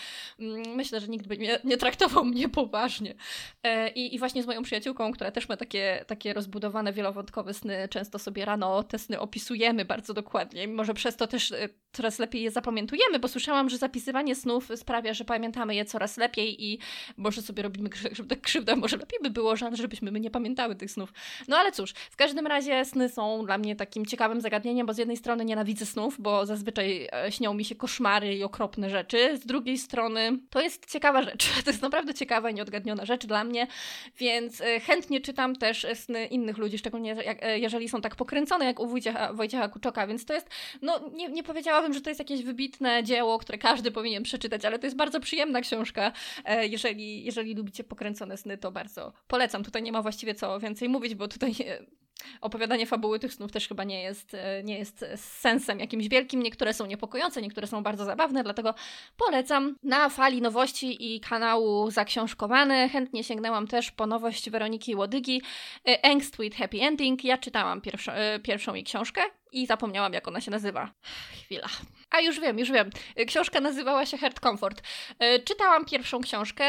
mm, 0.40 0.62
myślę, 0.76 1.00
że 1.00 1.08
nikt 1.08 1.26
by 1.26 1.38
nie, 1.38 1.58
nie 1.64 1.76
traktował 1.76 2.24
mnie 2.24 2.48
poważnie. 2.48 3.14
E, 3.62 3.88
i, 3.88 4.14
I 4.14 4.18
właśnie 4.18 4.42
z 4.42 4.46
moją 4.46 4.62
przyjaciółką, 4.62 5.12
która 5.12 5.30
też 5.30 5.48
ma 5.48 5.56
takie, 5.56 6.04
takie 6.06 6.32
rozbudowane, 6.32 6.92
wielowątkowe 6.92 7.54
sny, 7.54 7.88
często 7.90 8.18
sobie 8.18 8.44
rano 8.44 8.82
te 8.82 8.98
sny 8.98 9.20
opisujemy 9.20 9.84
bardzo 9.84 10.14
dokładnie. 10.14 10.68
Może 10.68 10.94
przez 10.94 11.16
to 11.16 11.26
też 11.26 11.52
e, 11.52 11.68
coraz 11.92 12.18
lepiej 12.18 12.42
je 12.42 12.50
zapamiętujemy, 12.50 13.18
bo 13.18 13.28
słyszałam, 13.28 13.70
że 13.70 13.78
zapisywanie 13.78 14.34
snów 14.34 14.68
sprawia, 14.76 15.14
że 15.14 15.24
pamiętamy 15.24 15.74
je 15.74 15.84
coraz 15.84 16.16
lepiej 16.16 16.64
i 16.64 16.78
może 17.16 17.42
sobie 17.42 17.62
robimy 17.62 17.88
krzywdę, 17.88 18.36
krzywdę 18.36 18.76
może 18.76 18.96
lepiej 18.96 19.18
by 19.22 19.30
było, 19.30 19.56
żebyśmy 19.56 20.10
my 20.10 20.20
nie 20.20 20.30
pamiętały 20.30 20.76
tych 20.76 20.90
snów. 20.90 21.12
No 21.48 21.56
ale 21.56 21.72
cóż, 21.72 21.92
w 22.10 22.16
każdym 22.16 22.46
razie 22.46 22.84
sny 22.84 23.08
są 23.08 23.44
dla 23.44 23.58
mnie 23.58 23.76
takim 23.76 24.06
ciekawym 24.06 24.40
zagadnieniem, 24.40 24.86
bo 24.86 24.94
z 24.94 24.98
jednej 24.98 25.16
strony 25.16 25.44
nienawidzę 25.44 25.86
snów, 25.86 26.20
bo 26.20 26.46
zazwyczaj 26.46 27.08
e, 27.12 27.32
śnią 27.32 27.54
mi 27.54 27.64
się 27.64 27.74
koszmary 27.74 28.34
i 28.34 28.44
okropne 28.44 28.90
rzeczy, 28.90 29.38
z 29.38 29.46
drugiej 29.46 29.78
strony 29.78 30.38
to 30.50 30.60
jest 30.60 30.90
ciekawa 30.90 31.22
rzecz, 31.22 31.48
to 31.64 31.70
jest 31.70 31.82
naprawdę 31.82 32.14
ciekawa 32.14 32.50
i 32.50 32.54
nieodgadniona 32.54 33.04
rzecz 33.04 33.26
dla 33.26 33.44
mnie, 33.44 33.66
więc 34.18 34.60
e, 34.60 34.80
chętnie 34.80 35.20
czytam 35.20 35.56
też 35.56 35.86
sny 35.94 36.26
innych 36.26 36.58
ludzi, 36.58 36.78
szczególnie 36.78 37.16
e, 37.42 37.58
jeżeli 37.58 37.88
są 37.88 38.00
tak 38.00 38.16
pokręcone 38.16 38.64
jak 38.64 38.80
u 38.80 38.86
Wojciecha, 38.86 39.32
Wojciecha 39.32 39.68
Kuczoka, 39.68 40.06
więc 40.06 40.24
to 40.24 40.34
jest, 40.34 40.48
no 40.82 41.00
nie, 41.12 41.28
nie 41.28 41.42
powiedziałabym, 41.80 41.94
że 41.94 42.00
to 42.00 42.10
jest 42.10 42.18
jakieś 42.18 42.42
wybitne 42.42 43.04
dzieło, 43.04 43.38
które 43.38 43.58
każdy 43.58 43.90
powinien 43.90 44.22
przeczytać, 44.22 44.64
ale 44.64 44.78
to 44.78 44.86
jest 44.86 44.96
bardzo 44.96 45.20
przyjemna 45.20 45.60
książka. 45.60 46.12
E, 46.44 46.66
jeżeli, 46.66 47.24
jeżeli 47.24 47.54
lubicie 47.54 47.84
pokręcone 47.84 48.36
sny, 48.36 48.58
to 48.58 48.72
bardzo 48.72 49.12
polecam. 49.26 49.64
Tutaj 49.64 49.82
nie 49.82 49.92
ma 49.92 50.02
właściwie 50.02 50.34
co 50.34 50.60
więcej 50.60 50.88
mówić, 50.88 51.14
bo 51.14 51.28
tutaj 51.28 51.54
e, 51.66 51.86
opowiadanie 52.40 52.86
fabuły 52.86 53.18
tych 53.18 53.34
snów 53.34 53.52
też 53.52 53.68
chyba 53.68 53.84
nie 53.84 54.02
jest, 54.02 54.34
e, 54.34 54.62
nie 54.62 54.78
jest 54.78 55.04
sensem 55.16 55.80
jakimś 55.80 56.08
wielkim. 56.08 56.42
Niektóre 56.42 56.74
są 56.74 56.86
niepokojące, 56.86 57.42
niektóre 57.42 57.66
są 57.66 57.82
bardzo 57.82 58.04
zabawne, 58.04 58.42
dlatego 58.42 58.74
polecam. 59.16 59.76
Na 59.82 60.08
fali 60.08 60.42
nowości 60.42 61.14
i 61.14 61.20
kanału 61.20 61.90
Zaksiążkowany 61.90 62.88
chętnie 62.88 63.24
sięgnęłam 63.24 63.66
też 63.66 63.90
po 63.90 64.06
nowość 64.06 64.50
Weroniki 64.50 64.94
Łodygi 64.94 65.42
Angst 66.02 66.40
with 66.40 66.56
Happy 66.56 66.80
Ending. 66.80 67.24
Ja 67.24 67.38
czytałam 67.38 67.80
pierwszą, 67.80 68.12
pierwszą 68.42 68.74
jej 68.74 68.84
książkę 68.84 69.22
i 69.52 69.66
zapomniałam 69.66 70.12
jak 70.12 70.28
ona 70.28 70.40
się 70.40 70.50
nazywa. 70.50 70.90
Chwila. 71.44 71.68
A 72.10 72.20
już 72.20 72.40
wiem, 72.40 72.58
już 72.58 72.70
wiem. 72.70 72.90
Książka 73.26 73.60
nazywała 73.60 74.06
się 74.06 74.18
Heart 74.18 74.40
Comfort. 74.40 74.82
E, 75.18 75.38
czytałam 75.38 75.84
pierwszą 75.84 76.20
książkę. 76.20 76.64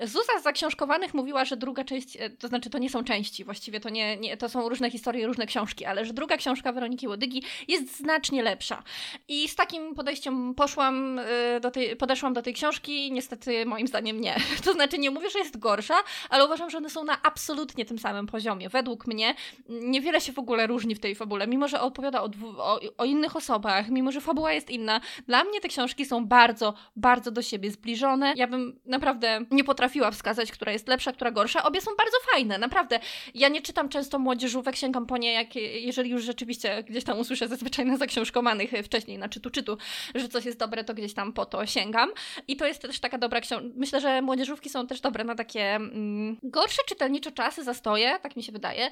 Zuza 0.00 0.40
z 0.40 0.42
zaksiążkowanych 0.42 1.14
mówiła, 1.14 1.44
że 1.44 1.56
druga 1.56 1.84
część, 1.84 2.16
e, 2.16 2.30
to 2.30 2.48
znaczy 2.48 2.70
to 2.70 2.78
nie 2.78 2.90
są 2.90 3.04
części, 3.04 3.44
właściwie 3.44 3.80
to 3.80 3.88
nie, 3.88 4.16
nie 4.16 4.36
to 4.36 4.48
są 4.48 4.68
różne 4.68 4.90
historie, 4.90 5.26
różne 5.26 5.46
książki, 5.46 5.84
ale 5.84 6.04
że 6.04 6.12
druga 6.12 6.36
książka 6.36 6.72
Weroniki 6.72 7.08
Łodygi 7.08 7.42
jest 7.68 7.96
znacznie 7.98 8.42
lepsza. 8.42 8.82
I 9.28 9.48
z 9.48 9.54
takim 9.54 9.94
podejściem 9.94 10.54
poszłam 10.54 11.20
do 11.60 11.70
tej, 11.70 11.96
podeszłam 11.96 12.32
do 12.32 12.42
tej 12.42 12.54
książki, 12.54 13.12
niestety 13.12 13.66
moim 13.66 13.86
zdaniem 13.86 14.20
nie. 14.20 14.36
To 14.64 14.72
znaczy 14.72 14.98
nie 14.98 15.10
mówię, 15.10 15.30
że 15.30 15.38
jest 15.38 15.58
gorsza, 15.58 15.96
ale 16.30 16.44
uważam, 16.44 16.70
że 16.70 16.78
one 16.78 16.90
są 16.90 17.04
na 17.04 17.22
absolutnie 17.22 17.84
tym 17.84 17.98
samym 17.98 18.26
poziomie. 18.26 18.68
Według 18.68 19.06
mnie 19.06 19.34
niewiele 19.68 20.20
się 20.20 20.32
w 20.32 20.38
ogóle 20.38 20.66
różni 20.66 20.94
w 20.94 21.00
tej 21.00 21.14
fabule, 21.14 21.46
mimo 21.46 21.68
że 21.68 21.80
opowiada 21.98 22.22
o, 22.22 22.30
o, 22.58 22.80
o 22.98 23.04
innych 23.04 23.36
osobach, 23.36 23.88
mimo 23.88 24.12
że 24.12 24.20
fabuła 24.20 24.52
jest 24.52 24.70
inna. 24.70 25.00
Dla 25.26 25.44
mnie 25.44 25.60
te 25.60 25.68
książki 25.68 26.06
są 26.06 26.26
bardzo, 26.26 26.74
bardzo 26.96 27.30
do 27.30 27.42
siebie 27.42 27.70
zbliżone. 27.70 28.32
Ja 28.36 28.46
bym 28.46 28.80
naprawdę 28.86 29.40
nie 29.50 29.64
potrafiła 29.64 30.10
wskazać, 30.10 30.52
która 30.52 30.72
jest 30.72 30.88
lepsza, 30.88 31.12
która 31.12 31.30
gorsza. 31.30 31.62
Obie 31.62 31.80
są 31.80 31.90
bardzo 31.98 32.16
fajne, 32.32 32.58
naprawdę. 32.58 33.00
Ja 33.34 33.48
nie 33.48 33.62
czytam 33.62 33.88
często 33.88 34.18
młodzieżówek, 34.18 34.76
sięgam 34.76 35.06
po 35.06 35.16
nie, 35.16 35.32
jak, 35.32 35.56
jeżeli 35.56 36.10
już 36.10 36.22
rzeczywiście 36.22 36.82
gdzieś 36.82 37.04
tam 37.04 37.18
usłyszę 37.18 37.48
zazwyczaj 37.48 37.86
na 37.86 37.96
zaksiążkowanych 37.96 38.70
wcześniej, 38.84 39.18
na 39.18 39.28
czytu 39.28 39.50
czytu, 39.50 39.78
że 40.14 40.28
coś 40.28 40.44
jest 40.44 40.58
dobre, 40.58 40.84
to 40.84 40.94
gdzieś 40.94 41.14
tam 41.14 41.32
po 41.32 41.46
to 41.46 41.66
sięgam. 41.66 42.10
I 42.48 42.56
to 42.56 42.66
jest 42.66 42.82
też 42.82 43.00
taka 43.00 43.18
dobra 43.18 43.40
książka. 43.40 43.68
Myślę, 43.76 44.00
że 44.00 44.22
młodzieżówki 44.22 44.68
są 44.68 44.86
też 44.86 45.00
dobre 45.00 45.24
na 45.24 45.34
takie 45.34 45.74
mm, 45.74 46.36
gorsze 46.42 46.82
czytelnicze 46.86 47.32
czasy, 47.32 47.64
zastoje, 47.64 48.18
tak 48.22 48.36
mi 48.36 48.42
się 48.42 48.52
wydaje. 48.52 48.90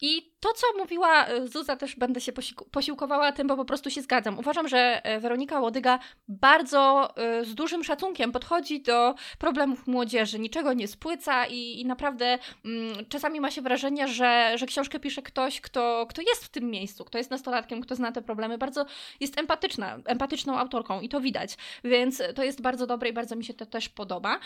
I 0.00 0.32
to, 0.40 0.52
co 0.52 0.66
mówiła 0.78 1.26
Zuza, 1.44 1.76
też 1.76 1.91
będę 1.96 2.20
się 2.20 2.32
posiłkowała 2.70 3.32
tym, 3.32 3.46
bo 3.46 3.56
po 3.56 3.64
prostu 3.64 3.90
się 3.90 4.02
zgadzam. 4.02 4.38
Uważam, 4.38 4.68
że 4.68 5.00
e, 5.04 5.20
Weronika 5.20 5.60
Łodyga 5.60 5.98
bardzo 6.28 7.12
e, 7.16 7.44
z 7.44 7.54
dużym 7.54 7.84
szacunkiem 7.84 8.32
podchodzi 8.32 8.82
do 8.82 9.14
problemów 9.38 9.86
młodzieży, 9.86 10.38
niczego 10.38 10.72
nie 10.72 10.88
spłyca 10.88 11.46
i, 11.46 11.80
i 11.80 11.86
naprawdę 11.86 12.38
mm, 12.64 13.06
czasami 13.08 13.40
ma 13.40 13.50
się 13.50 13.62
wrażenie, 13.62 14.08
że, 14.08 14.52
że 14.56 14.66
książkę 14.66 15.00
pisze 15.00 15.22
ktoś, 15.22 15.60
kto, 15.60 16.06
kto 16.08 16.22
jest 16.22 16.44
w 16.44 16.48
tym 16.48 16.70
miejscu, 16.70 17.04
kto 17.04 17.18
jest 17.18 17.30
nastolatkiem, 17.30 17.80
kto 17.80 17.94
zna 17.94 18.12
te 18.12 18.22
problemy, 18.22 18.58
bardzo 18.58 18.86
jest 19.20 19.38
empatyczna, 19.38 19.98
empatyczną 20.04 20.58
autorką 20.58 21.00
i 21.00 21.08
to 21.08 21.20
widać, 21.20 21.56
więc 21.84 22.22
to 22.34 22.44
jest 22.44 22.62
bardzo 22.62 22.86
dobre 22.86 23.08
i 23.08 23.12
bardzo 23.12 23.36
mi 23.36 23.44
się 23.44 23.54
to 23.54 23.66
też 23.66 23.88
podoba. 23.88 24.40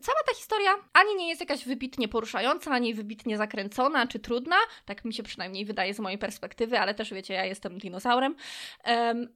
Cała 0.00 0.18
ta 0.28 0.34
historia 0.36 0.70
ani 0.92 1.14
nie 1.16 1.28
jest 1.28 1.40
jakaś 1.40 1.64
wybitnie 1.64 2.08
poruszająca, 2.08 2.70
ani 2.70 2.94
wybitnie 2.94 3.36
zakręcona 3.36 4.06
czy 4.06 4.18
trudna, 4.18 4.56
tak 4.84 5.04
mi 5.04 5.14
się 5.14 5.22
przynajmniej 5.22 5.64
wydaje 5.64 5.94
z 5.94 5.98
mojej 5.98 6.18
perspektywy, 6.18 6.45
ale 6.78 6.94
też 6.94 7.14
wiecie, 7.14 7.34
ja 7.34 7.44
jestem 7.44 7.78
dinozaurem. 7.78 8.36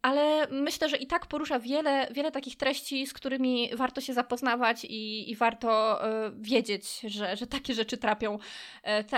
Ale 0.03 0.47
myślę, 0.51 0.89
że 0.89 0.97
i 0.97 1.07
tak 1.07 1.27
porusza 1.27 1.59
wiele, 1.59 2.09
wiele 2.11 2.33
takich 2.33 2.57
treści, 2.57 3.07
z 3.07 3.13
którymi 3.13 3.71
warto 3.77 4.01
się 4.01 4.13
zapoznawać 4.13 4.85
i, 4.85 5.31
i 5.31 5.37
warto 5.37 6.01
y, 6.27 6.33
wiedzieć, 6.41 7.01
że, 7.01 7.37
że 7.37 7.47
takie 7.47 7.75
rzeczy 7.75 7.97
trapią, 7.97 8.39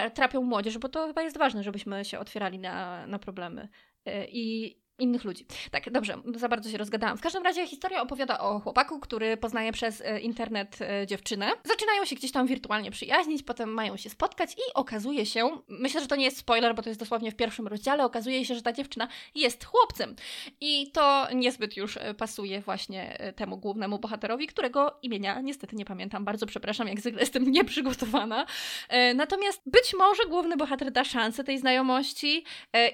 y, 0.06 0.10
trapią 0.10 0.42
młodzież, 0.42 0.78
bo 0.78 0.88
to 0.88 1.06
chyba 1.06 1.22
jest 1.22 1.38
ważne, 1.38 1.62
żebyśmy 1.62 2.04
się 2.04 2.18
otwierali 2.18 2.58
na, 2.58 3.06
na 3.06 3.18
problemy. 3.18 3.68
Y, 4.08 4.26
I 4.28 4.76
innych 4.98 5.24
ludzi. 5.24 5.46
Tak, 5.70 5.90
dobrze, 5.90 6.22
za 6.34 6.48
bardzo 6.48 6.70
się 6.70 6.78
rozgadałam. 6.78 7.18
W 7.18 7.20
każdym 7.20 7.42
razie 7.42 7.66
historia 7.66 8.02
opowiada 8.02 8.38
o 8.38 8.60
chłopaku, 8.60 9.00
który 9.00 9.36
poznaje 9.36 9.72
przez 9.72 10.00
e, 10.00 10.20
internet 10.20 10.78
e, 10.80 11.06
dziewczynę. 11.06 11.50
Zaczynają 11.64 12.04
się 12.04 12.16
gdzieś 12.16 12.32
tam 12.32 12.46
wirtualnie 12.46 12.90
przyjaźnić, 12.90 13.42
potem 13.42 13.74
mają 13.74 13.96
się 13.96 14.10
spotkać 14.10 14.52
i 14.52 14.74
okazuje 14.74 15.26
się, 15.26 15.50
myślę, 15.68 16.00
że 16.00 16.06
to 16.06 16.16
nie 16.16 16.24
jest 16.24 16.38
spoiler, 16.38 16.74
bo 16.74 16.82
to 16.82 16.90
jest 16.90 17.00
dosłownie 17.00 17.30
w 17.30 17.36
pierwszym 17.36 17.68
rozdziale, 17.68 18.04
okazuje 18.04 18.44
się, 18.44 18.54
że 18.54 18.62
ta 18.62 18.72
dziewczyna 18.72 19.08
jest 19.34 19.64
chłopcem. 19.64 20.16
I 20.60 20.90
to 20.92 21.26
niezbyt 21.34 21.76
już 21.76 21.96
e, 21.96 22.14
pasuje 22.14 22.60
właśnie 22.60 23.32
temu 23.36 23.58
głównemu 23.58 23.98
bohaterowi, 23.98 24.46
którego 24.46 24.98
imienia 25.02 25.40
niestety 25.40 25.76
nie 25.76 25.84
pamiętam. 25.84 26.24
Bardzo 26.24 26.46
przepraszam, 26.46 26.88
jak 26.88 27.00
zwykle 27.00 27.20
jestem 27.20 27.50
nieprzygotowana. 27.50 28.46
Natomiast 29.14 29.62
być 29.66 29.94
może 29.98 30.22
główny 30.28 30.56
bohater 30.56 30.92
da 30.92 31.04
szansę 31.04 31.44
tej 31.44 31.58
znajomości 31.58 32.44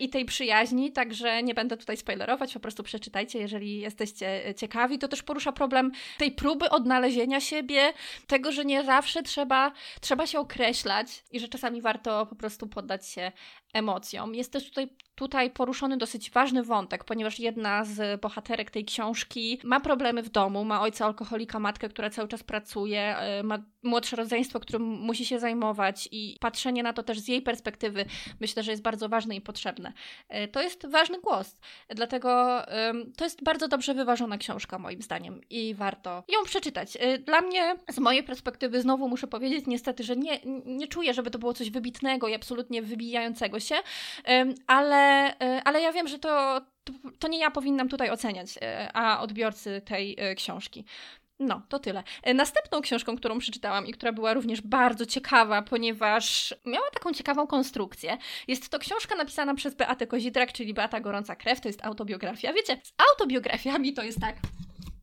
i 0.01 0.09
tej 0.09 0.25
przyjaźni, 0.25 0.93
także 0.93 1.43
nie 1.43 1.55
będę 1.55 1.77
tutaj 1.77 1.88
spoilerować, 1.97 2.53
po 2.55 2.61
prostu 2.61 2.83
przeczytajcie, 2.83 3.39
jeżeli 3.39 3.81
jesteście 3.81 4.47
e, 4.47 4.55
ciekawi. 4.55 4.99
To 4.99 5.09
też 5.09 5.23
porusza 5.23 5.53
problem 5.53 5.93
tej 6.19 6.33
próby 6.33 6.71
odnalezienia 6.71 7.41
siebie, 7.41 7.93
tego, 8.27 8.53
że 8.53 8.65
nie 8.65 8.85
zawsze 8.85 9.23
trzeba, 9.23 9.73
trzeba 10.01 10.27
się 10.27 10.39
określać 10.39 11.25
i 11.31 11.41
że 11.41 11.49
czasami 11.49 11.83
warto 11.83 12.27
po 12.27 12.37
prostu 12.37 12.67
poddać 12.67 13.09
się 13.09 13.33
emocjom. 13.73 14.35
Jest 14.35 14.53
też 14.53 14.65
tutaj, 14.65 14.89
tutaj 15.15 15.51
poruszony 15.51 15.97
dosyć 15.97 16.31
ważny 16.31 16.63
wątek, 16.63 17.05
ponieważ 17.05 17.39
jedna 17.39 17.85
z 17.85 18.21
bohaterek 18.21 18.71
tej 18.71 18.85
książki 18.85 19.61
ma 19.65 19.81
problemy 19.81 20.23
w 20.23 20.29
domu, 20.29 20.65
ma 20.65 20.81
ojca 20.81 21.07
alkoholika, 21.07 21.59
matkę, 21.59 21.89
która 21.89 22.11
cały 22.11 22.29
czas 22.29 22.43
pracuje, 22.43 23.17
e, 23.17 23.43
ma 23.43 23.59
młodsze 23.83 24.17
rodzeństwo, 24.17 24.61
którym 24.61 24.83
musi 24.83 25.27
się 25.27 25.39
zajmować 25.39 26.09
i 26.13 26.37
patrzenie 26.41 26.83
na 26.83 26.93
to 26.93 27.03
też 27.03 27.21
z 27.21 27.29
jej 27.29 27.43
perspektywy 27.43 28.05
myślę, 28.41 28.63
że 28.63 28.71
jest 28.71 28.83
bardzo 28.83 29.09
ważne 29.09 29.37
i 29.37 29.41
potrzebne. 29.41 29.93
E, 30.29 30.49
to 30.49 30.63
jest 30.63 30.87
ważny 30.87 31.21
głos, 31.21 31.57
dlatego 31.89 32.29
to 33.17 33.25
jest 33.25 33.43
bardzo 33.43 33.69
dobrze 33.69 33.95
wyważona 33.95 34.39
książka 34.39 34.79
moim 34.79 35.03
zdaniem 35.03 35.41
i 35.51 35.75
warto 35.75 36.25
ją 36.29 36.45
przeczytać. 36.45 36.97
E, 37.01 37.19
dla 37.19 37.41
mnie, 37.41 37.77
z 37.91 37.99
mojej 37.99 38.23
perspektywy, 38.23 38.83
znowu 38.83 39.09
muszę 39.09 39.27
powiedzieć 39.27 39.67
niestety, 39.67 40.05
że 40.05 40.17
nie, 40.17 40.39
nie 40.67 40.89
czuję, 40.89 41.15
żeby 41.15 41.31
to 41.31 41.39
było 41.39 41.55
coś 41.55 41.71
wybitnego 41.71 42.29
i 42.29 42.35
absolutnie 42.35 42.83
wybijającego 42.83 43.58
się, 43.61 43.75
ale, 44.67 45.35
e, 45.41 45.63
ale 45.65 45.81
ja 45.81 45.93
wiem, 45.93 46.09
że 46.09 46.19
to, 46.19 46.61
to, 46.85 46.93
to 47.19 47.29
nie 47.29 47.39
ja 47.39 47.51
powinnam 47.51 47.89
tutaj 47.89 48.11
oceniać, 48.11 48.59
e, 48.63 48.91
a 48.95 49.21
odbiorcy 49.21 49.83
tej 49.85 50.17
e, 50.19 50.35
książki. 50.35 50.85
No, 51.41 51.63
to 51.69 51.79
tyle. 51.79 52.03
Następną 52.35 52.81
książką, 52.81 53.17
którą 53.17 53.39
przeczytałam 53.39 53.87
i 53.87 53.93
która 53.93 54.13
była 54.13 54.35
również 54.35 54.61
bardzo 54.61 55.07
ciekawa, 55.07 55.63
ponieważ 55.63 56.55
miała 56.67 56.91
taką 56.91 57.13
ciekawą 57.13 57.47
konstrukcję, 57.47 58.19
jest 58.49 58.69
to 58.69 58.79
książka 58.79 59.15
napisana 59.15 59.55
przez 59.55 59.75
Beatę 59.75 60.07
Kozidrak, 60.07 60.53
czyli 60.53 60.75
Beata 60.75 61.01
Gorąca 61.01 61.37
Krew, 61.37 61.61
to 61.61 61.69
jest 61.69 61.85
autobiografia. 61.85 62.53
Wiecie, 62.53 62.81
z 62.83 62.93
autobiografiami 63.11 63.93
to 63.93 64.03
jest 64.03 64.21
tak 64.21 64.37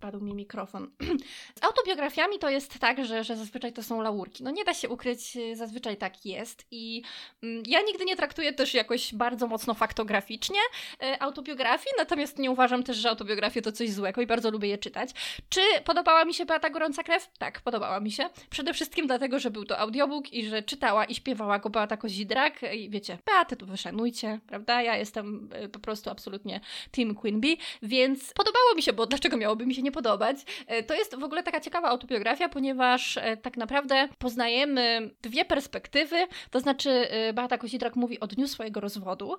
Padł 0.06 0.22
mi 0.22 0.34
mikrofon. 0.34 0.92
Z 1.60 1.64
autobiografiami 1.64 2.40
to 2.40 2.50
jest 2.50 2.80
tak, 2.80 3.06
że, 3.06 3.24
że 3.24 3.36
zazwyczaj 3.36 3.74
to 3.74 3.84
są 3.84 4.02
laurki. 4.02 4.44
No 4.44 4.52
nie 4.52 4.64
da 4.64 4.74
się 4.74 4.90
ukryć, 4.90 5.38
zazwyczaj 5.54 5.98
tak 5.98 6.26
jest. 6.26 6.66
I 6.72 7.04
mm, 7.44 7.64
ja 7.68 7.82
nigdy 7.82 8.06
nie 8.06 8.16
traktuję 8.16 8.54
też 8.54 8.74
jakoś 8.74 9.14
bardzo 9.14 9.48
mocno 9.48 9.74
faktograficznie 9.74 10.60
y, 11.04 11.20
autobiografii, 11.20 11.96
natomiast 11.98 12.40
nie 12.40 12.52
uważam 12.52 12.84
też, 12.84 12.98
że 12.98 13.10
autobiografie 13.10 13.62
to 13.62 13.72
coś 13.72 13.92
złego 13.92 14.22
i 14.22 14.28
bardzo 14.28 14.52
lubię 14.52 14.70
je 14.70 14.78
czytać. 14.78 15.10
Czy 15.50 15.62
podobała 15.86 16.26
mi 16.26 16.34
się 16.34 16.46
Beata 16.46 16.70
Gorąca 16.70 17.04
Krew? 17.04 17.30
Tak, 17.38 17.62
podobała 17.62 18.00
mi 18.00 18.12
się. 18.12 18.30
Przede 18.50 18.74
wszystkim 18.74 19.08
dlatego, 19.08 19.40
że 19.40 19.52
był 19.52 19.66
to 19.66 19.80
audiobook 19.80 20.34
i 20.34 20.46
że 20.46 20.64
czytała 20.64 21.06
i 21.06 21.16
śpiewała 21.16 21.60
go 21.60 21.70
Beata 21.70 21.98
Kozidrak. 21.98 22.60
I 22.74 22.90
wiecie, 22.90 23.18
Beatę 23.26 23.56
to 23.56 23.66
wyszanujcie, 23.66 24.40
prawda? 24.48 24.82
Ja 24.82 24.98
jestem 24.98 25.50
y, 25.64 25.70
po 25.70 25.80
prostu 25.80 26.10
absolutnie 26.10 26.60
Team 26.92 27.16
Queen 27.16 27.42
Bee, 27.42 27.58
więc 27.82 28.34
podobało 28.34 28.76
mi 28.76 28.82
się, 28.82 28.94
bo 28.94 29.06
dlaczego 29.06 29.38
miałoby 29.38 29.66
mi 29.66 29.76
się 29.76 29.82
nie 29.82 29.95
podobać. 29.96 30.38
E, 30.68 30.84
to 30.84 30.94
jest 30.94 31.16
w 31.16 31.24
ogóle 31.24 31.44
taka 31.44 31.60
ciekawa 31.60 31.88
autobiografia, 31.90 32.50
ponieważ 32.50 33.18
e, 33.18 33.38
tak 33.38 33.58
naprawdę 33.58 34.08
poznajemy 34.18 35.10
dwie 35.22 35.46
perspektywy, 35.46 36.16
to 36.52 36.60
znaczy 36.60 36.90
e, 36.90 37.34
Beata 37.34 37.58
Kozidrak 37.58 37.96
mówi 37.96 38.20
o 38.20 38.28
dniu 38.28 38.48
swojego 38.48 38.80
rozwodu 38.80 39.38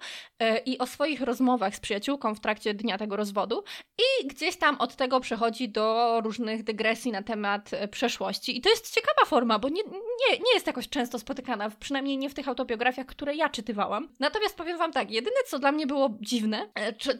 i 0.66 0.78
o 0.78 0.86
swoich 0.86 1.20
rozmowach 1.20 1.76
z 1.76 1.80
przyjaciółką 1.80 2.34
w 2.34 2.40
trakcie 2.40 2.74
dnia 2.74 2.98
tego 2.98 3.16
rozwodu 3.16 3.64
i 3.98 4.26
gdzieś 4.26 4.56
tam 4.56 4.76
od 4.78 4.96
tego 4.96 5.20
przechodzi 5.20 5.68
do 5.68 6.20
różnych 6.24 6.64
dygresji 6.64 7.12
na 7.12 7.22
temat 7.22 7.70
przeszłości. 7.90 8.58
I 8.58 8.60
to 8.60 8.70
jest 8.70 8.94
ciekawa 8.94 9.26
forma, 9.26 9.58
bo 9.58 9.68
nie, 9.68 9.82
nie, 9.82 10.38
nie 10.38 10.54
jest 10.54 10.66
jakoś 10.66 10.88
często 10.88 11.18
spotykana, 11.18 11.70
przynajmniej 11.80 12.18
nie 12.18 12.30
w 12.30 12.34
tych 12.34 12.48
autobiografiach, 12.48 13.06
które 13.06 13.34
ja 13.34 13.48
czytywałam. 13.48 14.08
Natomiast 14.20 14.56
powiem 14.56 14.78
Wam 14.78 14.92
tak, 14.92 15.10
jedyne 15.10 15.36
co 15.46 15.58
dla 15.58 15.72
mnie 15.72 15.86
było 15.86 16.18
dziwne, 16.20 16.68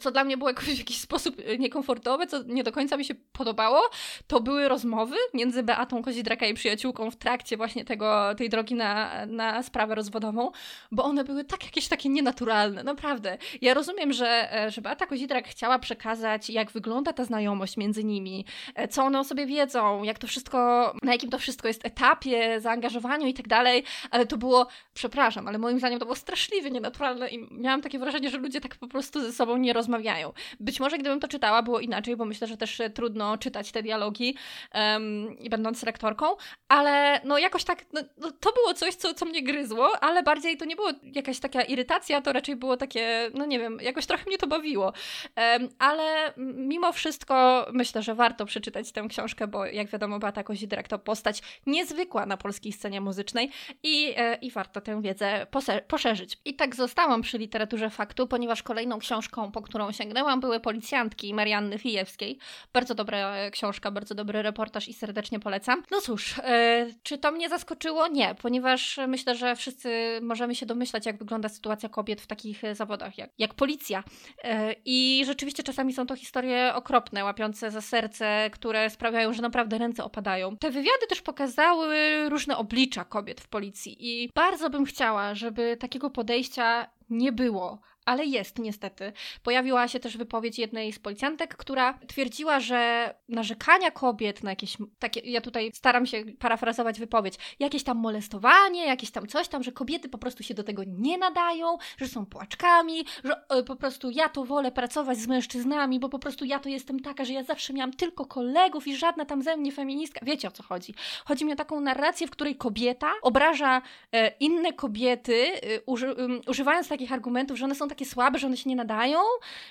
co 0.01 0.11
dla 0.11 0.25
mnie 0.25 0.37
było 0.37 0.51
jakoś 0.51 0.65
w 0.65 0.79
jakiś 0.79 0.99
sposób 1.01 1.37
niekomfortowe, 1.59 2.27
co 2.27 2.43
nie 2.43 2.65
do 2.65 2.73
końca 2.73 2.97
mi 2.97 3.05
się 3.05 3.15
podobało, 3.33 3.81
to 4.27 4.41
były 4.41 4.69
rozmowy 4.69 5.17
między 5.35 5.63
Beatą 5.63 6.03
Kozidraka 6.03 6.47
i 6.47 6.55
przyjaciółką 6.55 7.11
w 7.11 7.17
trakcie 7.17 7.57
właśnie 7.57 7.85
tego, 7.85 8.35
tej 8.35 8.49
drogi 8.49 8.75
na, 8.75 9.27
na 9.27 9.63
sprawę 9.63 9.95
rozwodową, 9.95 10.51
bo 10.93 11.05
one 11.05 11.25
były 11.25 11.45
tak 11.45 11.65
jakieś 11.65 11.89
takie 11.89 12.09
nienaturalne, 12.09 12.85
naprawdę. 12.85 13.39
Ja 13.61 13.75
rozumiem, 13.75 14.13
że, 14.13 14.55
e, 14.55 14.71
że 14.71 14.81
Beata 14.81 15.07
Kozidrak 15.07 15.49
chciała 15.49 15.79
przekazać, 15.79 16.51
jak 16.51 16.71
wygląda 16.71 17.13
ta 17.13 17.25
znajomość 17.25 17.77
między 17.77 18.05
nimi, 18.05 18.45
e, 18.75 18.89
co 18.89 19.03
one 19.05 19.21
o 19.21 19.25
sobie 19.25 19.47
wiedzą, 19.47 20.03
jak 20.03 20.19
to 20.19 20.27
wszystko, 20.27 20.93
na 21.03 21.13
jakim 21.13 21.31
to 21.31 21.39
wszystko 21.39 21.69
jest 21.69 21.87
etapie, 21.87 22.61
zaangażowaniu 22.61 23.27
i 23.27 23.35
tak 23.35 23.49
dalej, 23.49 23.85
ale 24.11 24.27
to 24.27 24.37
było, 24.37 24.67
przepraszam, 24.95 25.49
ale 25.49 25.59
moim 25.59 25.79
zdaniem 25.79 25.99
to 25.99 26.05
było 26.05 26.17
straszliwie 26.17 26.71
nienaturalne 26.71 27.29
i 27.29 27.49
miałam 27.51 27.83
takie 27.83 27.99
wrażenie, 27.99 28.31
że 28.31 28.39
ludzie 28.39 28.61
tak 28.61 28.77
po 28.77 28.89
prostu 28.89 29.21
ze 29.21 29.33
sobą 29.33 29.57
nie 29.57 29.73
rozmawiają. 29.73 30.33
Być 30.61 30.81
może 30.81 30.99
gdybym 30.99 31.21
to 31.21 31.29
czytała, 31.29 31.63
było 31.63 31.81
inaczej, 31.81 32.17
bo 32.17 32.25
myślę, 32.25 32.47
że 32.47 32.57
też 32.57 32.83
trudno 32.95 33.06
trudno 33.07 33.39
czytać 33.39 33.73
te 33.73 33.83
dialogi 33.83 34.37
um, 34.75 35.37
będąc 35.51 35.83
lektorką, 35.83 36.27
ale 36.69 37.21
no 37.25 37.39
jakoś 37.39 37.65
tak, 37.65 37.85
no, 37.93 38.01
no, 38.19 38.31
to 38.41 38.53
było 38.53 38.75
coś, 38.75 38.95
co, 38.95 39.15
co 39.15 39.27
mnie 39.27 39.43
gryzło, 39.43 39.91
ale 40.01 40.23
bardziej 40.23 40.57
to 40.57 40.65
nie 40.65 40.77
było 40.77 40.91
jakaś 41.03 41.41
taka 41.41 41.63
irytacja, 41.63 42.21
to 42.21 42.33
raczej 42.33 42.57
było 42.57 42.77
takie, 42.77 43.31
no 43.35 43.47
nie 43.47 43.59
wiem, 43.59 43.79
jakoś 43.83 44.07
trochę 44.07 44.25
mnie 44.27 44.39
to 44.39 44.47
bawiło. 44.47 44.93
Um, 45.37 45.69
ale 45.79 46.33
mimo 46.57 46.93
wszystko 46.93 47.67
myślę, 47.73 48.03
że 48.03 48.15
warto 48.15 48.47
przeczytać 48.47 48.93
tę 48.93 49.07
książkę, 49.09 49.47
bo 49.47 49.67
jak 49.67 49.89
wiadomo 49.89 50.19
Beata 50.19 50.43
Kozidrak 50.43 50.89
to 50.89 50.99
postać 50.99 51.43
niezwykła 51.67 52.27
na 52.27 52.37
polskiej 52.37 52.73
scenie 52.73 53.01
muzycznej 53.01 53.51
i, 53.83 54.13
e, 54.17 54.35
i 54.35 54.51
warto 54.51 54.81
tę 54.81 55.03
wiedzę 55.03 55.47
poszerzyć. 55.89 56.39
I 56.45 56.55
tak 56.55 56.75
zostałam 56.77 57.23
przy 57.23 57.39
literaturze 57.39 57.91
faktu, 57.91 58.27
ponieważ 58.27 58.63
kolejną 58.63 58.99
książką, 58.99 59.53
po 59.53 59.63
którą 59.63 59.93
sięgnęłam, 59.93 60.41
były 60.41 60.61
Policjantki 60.61 61.35
Marianny 61.35 61.79
Fijewskiej. 61.79 62.39
Bardzo 62.73 62.95
dobra 62.97 63.17
dobra 63.17 63.51
książka, 63.51 63.91
bardzo 63.91 64.15
dobry 64.15 64.43
reportaż 64.43 64.89
i 64.89 64.95
serdecznie 64.95 65.41
polecam. 65.41 65.83
No 65.91 66.01
cóż, 66.01 66.39
e, 66.39 66.87
czy 67.03 67.19
to 67.19 67.33
mnie 67.33 67.49
zaskoczyło? 67.49 68.09
Nie, 68.09 68.35
ponieważ 68.43 69.01
myślę, 69.09 69.35
że 69.35 69.57
wszyscy 69.57 70.19
możemy 70.23 70.55
się 70.55 70.67
domyślać, 70.67 71.07
jak 71.07 71.19
wygląda 71.19 71.49
sytuacja 71.49 71.89
kobiet 71.89 72.21
w 72.21 72.27
takich 72.27 72.63
zawodach 72.73 73.19
jak, 73.19 73.31
jak 73.39 73.55
policja. 73.55 74.05
E, 74.45 74.75
I 74.85 75.23
rzeczywiście 75.27 75.63
czasami 75.63 75.93
są 75.93 76.07
to 76.07 76.17
historie 76.17 76.73
okropne, 76.75 77.25
łapiące 77.25 77.71
za 77.71 77.81
serce, 77.81 78.51
które 78.53 78.91
sprawiają, 78.91 79.33
że 79.33 79.43
naprawdę 79.43 79.79
ręce 79.79 80.05
opadają. 80.05 80.57
Te 80.57 80.71
wywiady 80.71 81.07
też 81.09 81.23
pokazały 81.23 82.29
różne 82.29 82.57
oblicza 82.57 83.05
kobiet 83.05 83.41
w 83.41 83.49
policji 83.49 83.97
i 84.01 84.31
bardzo 84.35 84.71
bym 84.71 84.85
chciała, 84.85 85.35
żeby 85.35 85.77
takiego 85.77 86.11
podejścia 86.11 86.91
nie 87.11 87.33
było, 87.33 87.79
ale 88.07 88.25
jest 88.25 88.59
niestety. 88.59 89.13
Pojawiła 89.43 89.89
się 89.89 90.01
też 90.01 90.17
wypowiedź 90.17 90.59
jednej 90.59 90.93
z 90.93 90.99
policjantek, 90.99 91.57
która 91.57 91.99
twierdziła, 92.07 92.61
że 92.61 93.15
narzekania 93.29 93.91
kobiet 93.91 94.43
na 94.43 94.51
jakieś 94.51 94.77
takie, 94.99 95.21
ja 95.21 95.41
tutaj 95.41 95.71
staram 95.75 96.07
się 96.07 96.25
parafrazować 96.39 96.99
wypowiedź, 96.99 97.35
jakieś 97.59 97.85
tam 97.85 97.99
molestowanie, 97.99 98.87
jakieś 98.87 99.11
tam 99.11 99.27
coś 99.27 99.49
tam, 99.49 99.63
że 99.63 99.73
kobiety 99.73 100.09
po 100.09 100.19
prostu 100.19 100.43
się 100.43 100.55
do 100.55 100.65
tego 100.65 100.83
nie 100.87 101.19
nadają, 101.19 101.77
że 101.99 102.09
są 102.09 102.27
płaczkami, 102.27 103.05
że 103.25 103.59
y, 103.59 103.65
po 103.65 103.77
prostu 103.77 104.11
ja 104.11 104.29
to 104.29 104.45
wolę 104.45 104.73
pracować 104.73 105.19
z 105.19 105.27
mężczyznami, 105.27 106.01
bo 106.01 106.09
po 106.09 106.19
prostu 106.19 106.45
ja 106.45 106.59
to 106.59 106.69
jestem 106.69 107.01
taka, 107.01 107.25
że 107.25 107.33
ja 107.33 107.43
zawsze 107.43 107.73
miałam 107.73 107.93
tylko 107.93 108.27
kolegów 108.27 108.87
i 108.87 108.97
żadna 108.97 109.25
tam 109.25 109.43
ze 109.43 109.57
mnie 109.57 109.73
feministka. 109.73 110.21
Wiecie 110.23 110.49
o 110.49 110.51
co 110.51 110.63
chodzi? 110.63 110.95
Chodzi 111.25 111.45
mi 111.45 111.53
o 111.53 111.57
taką 111.57 111.81
narrację, 111.81 112.27
w 112.27 112.31
której 112.31 112.57
kobieta 112.57 113.13
obraża 113.23 113.83
e, 114.13 114.33
inne 114.41 114.73
kobiety, 114.73 115.53
e, 115.55 115.81
uży, 115.87 116.17
używając 116.49 116.89
takich 116.89 117.13
argumentów, 117.13 117.59
że 117.59 117.65
one 117.65 117.75
są 117.75 117.89
takie 117.97 118.07
słabe, 118.07 118.39
że 118.39 118.47
one 118.47 118.57
się 118.57 118.71
nie 118.71 118.77
nadają, 118.77 119.19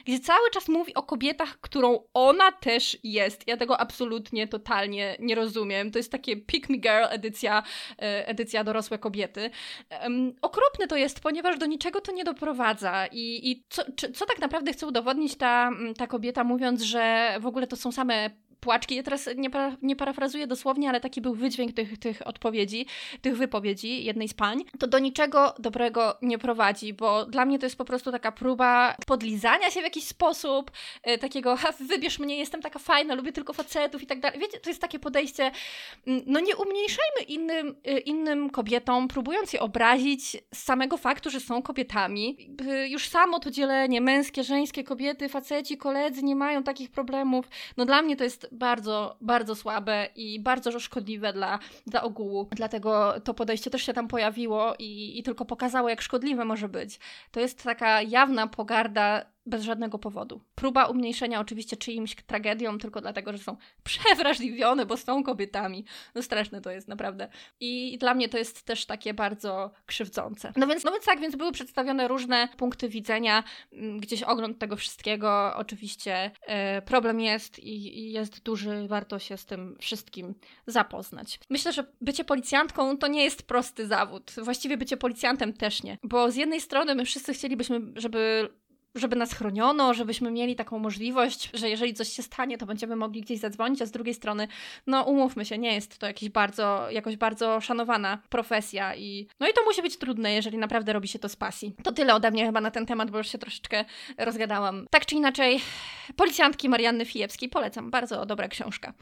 gdzie 0.05 0.20
cały 0.20 0.50
czas 0.50 0.67
mówi 0.67 0.94
o 0.94 1.03
kobietach, 1.03 1.58
którą 1.62 2.00
ona 2.13 2.51
też 2.51 2.98
jest. 3.03 3.48
Ja 3.48 3.58
tego 3.58 3.79
absolutnie, 3.79 4.48
totalnie 4.48 5.17
nie 5.20 5.36
rozumiem. 5.36 5.91
To 5.91 6.00
jest 6.00 6.12
takie 6.12 6.38
pick 6.38 6.70
me 6.70 6.77
girl 6.77 7.05
edycja, 7.10 7.63
e, 8.01 8.27
edycja 8.27 8.63
dorosłe 8.63 8.98
kobiety. 8.98 9.50
Okropne 10.41 10.88
to 10.88 10.98
jest, 10.98 11.20
ponieważ 11.20 11.58
do 11.58 11.65
niczego 11.65 12.01
to 12.01 12.12
nie 12.12 12.24
doprowadza 12.24 13.08
i, 13.08 13.51
i 13.51 13.65
co, 13.70 13.84
co 14.13 14.25
tak 14.25 14.39
naprawdę 14.39 14.74
chce 14.74 14.88
udowodnić 14.88 15.36
ta, 15.36 15.72
ta 15.98 16.08
kobieta, 16.08 16.44
mówiąc, 16.44 16.82
że 16.82 17.36
w 17.39 17.46
ogóle 17.46 17.67
to 17.67 17.75
są 17.75 17.91
same 17.91 18.29
płaczki. 18.65 18.95
Ja 18.95 19.03
teraz 19.03 19.29
nie, 19.36 19.50
para, 19.50 19.77
nie 19.81 19.95
parafrazuję 19.95 20.48
dosłownie, 20.48 20.89
ale 20.89 21.00
taki 21.00 21.22
był 21.22 21.36
wydźwięk 21.36 21.74
tych, 21.74 22.00
tych 22.00 22.27
odpowiedzi, 22.27 22.86
tych 23.22 23.38
wypowiedzi 23.38 24.05
jednej 24.05 24.27
z 24.27 24.34
pań. 24.34 24.63
To 24.79 24.88
do 24.88 25.00
niczego 25.00 25.53
dobrego 25.60 26.17
nie 26.22 26.38
prowadzi, 26.38 26.93
bo 26.93 27.25
dla 27.25 27.45
mnie 27.45 27.60
to 27.60 27.65
jest 27.65 27.77
po 27.77 27.86
prostu 27.86 28.12
taka 28.12 28.31
próba 28.31 28.95
podlizania 29.07 29.72
się 29.72 29.79
w 29.79 29.84
jakiś 29.84 30.03
sposób, 30.03 30.72
e, 31.03 31.17
takiego 31.17 31.57
wybierz 31.79 32.19
mnie, 32.19 32.38
jestem 32.38 32.62
taka 32.62 32.79
fajna, 32.79 33.15
lubię 33.15 33.31
tylko 33.31 33.53
facetów 33.53 34.03
i 34.03 34.07
tak 34.07 34.19
dalej. 34.19 34.39
Wiecie, 34.39 34.60
to 34.60 34.69
jest 34.69 34.81
takie 34.81 35.00
podejście, 35.00 35.51
mm, 36.07 36.22
no 36.25 36.39
nie 36.39 36.55
umniejszajmy 36.55 37.22
innym, 37.27 37.75
e, 37.84 38.00
innym 38.00 38.50
kobietom, 38.50 39.07
próbując 39.07 39.53
je 39.53 39.60
obrazić 39.60 40.38
z 40.53 40.57
samego 40.57 40.98
faktu, 40.98 41.29
że 41.29 41.39
są 41.39 41.62
kobietami. 41.62 42.38
Już 42.88 43.10
samo 43.10 43.39
to 43.39 43.51
dzielenie 43.51 44.01
męskie, 44.01 44.43
żeńskie, 44.43 44.84
kobiety, 44.84 45.29
faceci, 45.29 45.77
koledzy 45.77 46.24
nie 46.24 46.36
mają 46.36 46.63
takich 46.63 46.91
problemów. 46.91 47.45
No 47.77 47.86
dla 47.86 48.01
mnie 48.01 48.15
to 48.15 48.24
jest 48.24 48.48
bardzo, 48.55 49.17
bardzo 49.21 49.55
słabe 49.55 50.07
i 50.15 50.39
bardzo 50.39 50.79
szkodliwe 50.79 51.33
dla, 51.33 51.59
dla 51.88 52.03
ogółu. 52.03 52.47
Dlatego 52.51 53.13
to 53.24 53.33
podejście 53.33 53.69
też 53.69 53.81
się 53.81 53.93
tam 53.93 54.07
pojawiło 54.07 54.75
i, 54.79 55.19
i 55.19 55.24
tylko 55.24 55.45
pokazało, 55.45 55.89
jak 55.89 56.01
szkodliwe 56.01 56.45
może 56.45 56.69
być. 56.69 57.00
To 57.31 57.39
jest 57.39 57.63
taka 57.63 58.01
jawna 58.01 58.47
pogarda 58.47 59.35
bez 59.45 59.63
żadnego 59.63 59.99
powodu. 59.99 60.41
Próba 60.55 60.85
umniejszenia 60.85 61.39
oczywiście 61.39 61.77
czyimś 61.77 62.15
tragedią 62.15 62.77
tylko 62.77 63.01
dlatego, 63.01 63.31
że 63.31 63.37
są 63.37 63.57
przewrażliwione, 63.83 64.85
bo 64.85 64.97
są 64.97 65.23
kobietami. 65.23 65.85
No 66.15 66.21
straszne 66.21 66.61
to 66.61 66.71
jest 66.71 66.87
naprawdę. 66.87 67.29
I 67.59 67.97
dla 67.97 68.13
mnie 68.13 68.29
to 68.29 68.37
jest 68.37 68.63
też 68.63 68.85
takie 68.85 69.13
bardzo 69.13 69.71
krzywdzące. 69.85 70.53
No 70.55 70.67
więc, 70.67 70.83
no 70.83 70.91
więc 70.91 71.05
tak, 71.05 71.19
więc 71.19 71.35
były 71.35 71.51
przedstawione 71.51 72.07
różne 72.07 72.49
punkty 72.57 72.89
widzenia, 72.89 73.43
mm, 73.73 73.99
gdzieś 73.99 74.23
ogląd 74.23 74.59
tego 74.59 74.75
wszystkiego. 74.75 75.53
Oczywiście 75.55 76.31
e, 76.41 76.81
problem 76.81 77.19
jest 77.19 77.59
i, 77.59 77.99
i 77.99 78.11
jest 78.11 78.43
duży, 78.43 78.87
warto 78.87 79.19
się 79.19 79.37
z 79.37 79.45
tym 79.45 79.77
wszystkim 79.79 80.35
zapoznać. 80.67 81.39
Myślę, 81.49 81.73
że 81.73 81.85
bycie 82.01 82.23
policjantką 82.23 82.97
to 82.97 83.07
nie 83.07 83.23
jest 83.23 83.43
prosty 83.43 83.87
zawód. 83.87 84.31
Właściwie 84.43 84.77
bycie 84.77 84.97
policjantem 84.97 85.53
też 85.53 85.83
nie. 85.83 85.97
Bo 86.03 86.31
z 86.31 86.35
jednej 86.35 86.61
strony 86.61 86.95
my 86.95 87.05
wszyscy 87.05 87.33
chcielibyśmy, 87.33 87.81
żeby 87.95 88.49
żeby 88.95 89.15
nas 89.15 89.33
chroniono, 89.33 89.93
żebyśmy 89.93 90.31
mieli 90.31 90.55
taką 90.55 90.79
możliwość, 90.79 91.49
że 91.53 91.69
jeżeli 91.69 91.93
coś 91.93 92.09
się 92.09 92.23
stanie, 92.23 92.57
to 92.57 92.65
będziemy 92.65 92.95
mogli 92.95 93.21
gdzieś 93.21 93.39
zadzwonić, 93.39 93.81
a 93.81 93.85
z 93.85 93.91
drugiej 93.91 94.13
strony, 94.13 94.47
no 94.87 95.03
umówmy 95.03 95.45
się, 95.45 95.57
nie 95.57 95.73
jest 95.73 95.97
to 95.97 96.07
jakiś 96.07 96.29
bardzo, 96.29 96.91
jakoś 96.91 97.17
bardzo 97.17 97.61
szanowana 97.61 98.17
profesja 98.29 98.95
i 98.95 99.27
no 99.39 99.47
i 99.47 99.53
to 99.53 99.63
musi 99.63 99.81
być 99.81 99.97
trudne, 99.97 100.33
jeżeli 100.33 100.57
naprawdę 100.57 100.93
robi 100.93 101.07
się 101.07 101.19
to 101.19 101.29
z 101.29 101.35
pasji. 101.35 101.75
To 101.83 101.91
tyle 101.91 102.15
ode 102.15 102.31
mnie 102.31 102.45
chyba 102.45 102.61
na 102.61 102.71
ten 102.71 102.85
temat, 102.85 103.11
bo 103.11 103.17
już 103.17 103.27
się 103.27 103.37
troszeczkę 103.37 103.85
rozgadałam. 104.17 104.87
Tak 104.89 105.05
czy 105.05 105.15
inaczej, 105.15 105.61
Policjantki 106.15 106.69
Marianny 106.69 107.05
Fijewskiej 107.05 107.49
polecam, 107.49 107.91
bardzo 107.91 108.25
dobra 108.25 108.47
książka. 108.47 108.93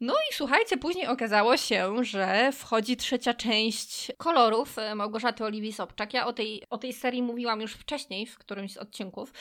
No 0.00 0.14
i 0.14 0.34
słuchajcie, 0.34 0.76
później 0.76 1.06
okazało 1.06 1.56
się, 1.56 2.04
że 2.04 2.52
wchodzi 2.52 2.96
trzecia 2.96 3.34
część 3.34 4.12
kolorów 4.16 4.76
Małgorzaty 4.94 5.44
Oliwii 5.44 5.72
Sobczak. 5.72 6.14
Ja 6.14 6.26
o 6.26 6.32
tej, 6.32 6.62
o 6.70 6.78
tej 6.78 6.92
serii 6.92 7.22
mówiłam 7.22 7.60
już 7.60 7.72
wcześniej 7.72 8.26
w 8.26 8.38
którymś 8.38 8.72
z 8.72 8.76
odcinków. 8.76 9.32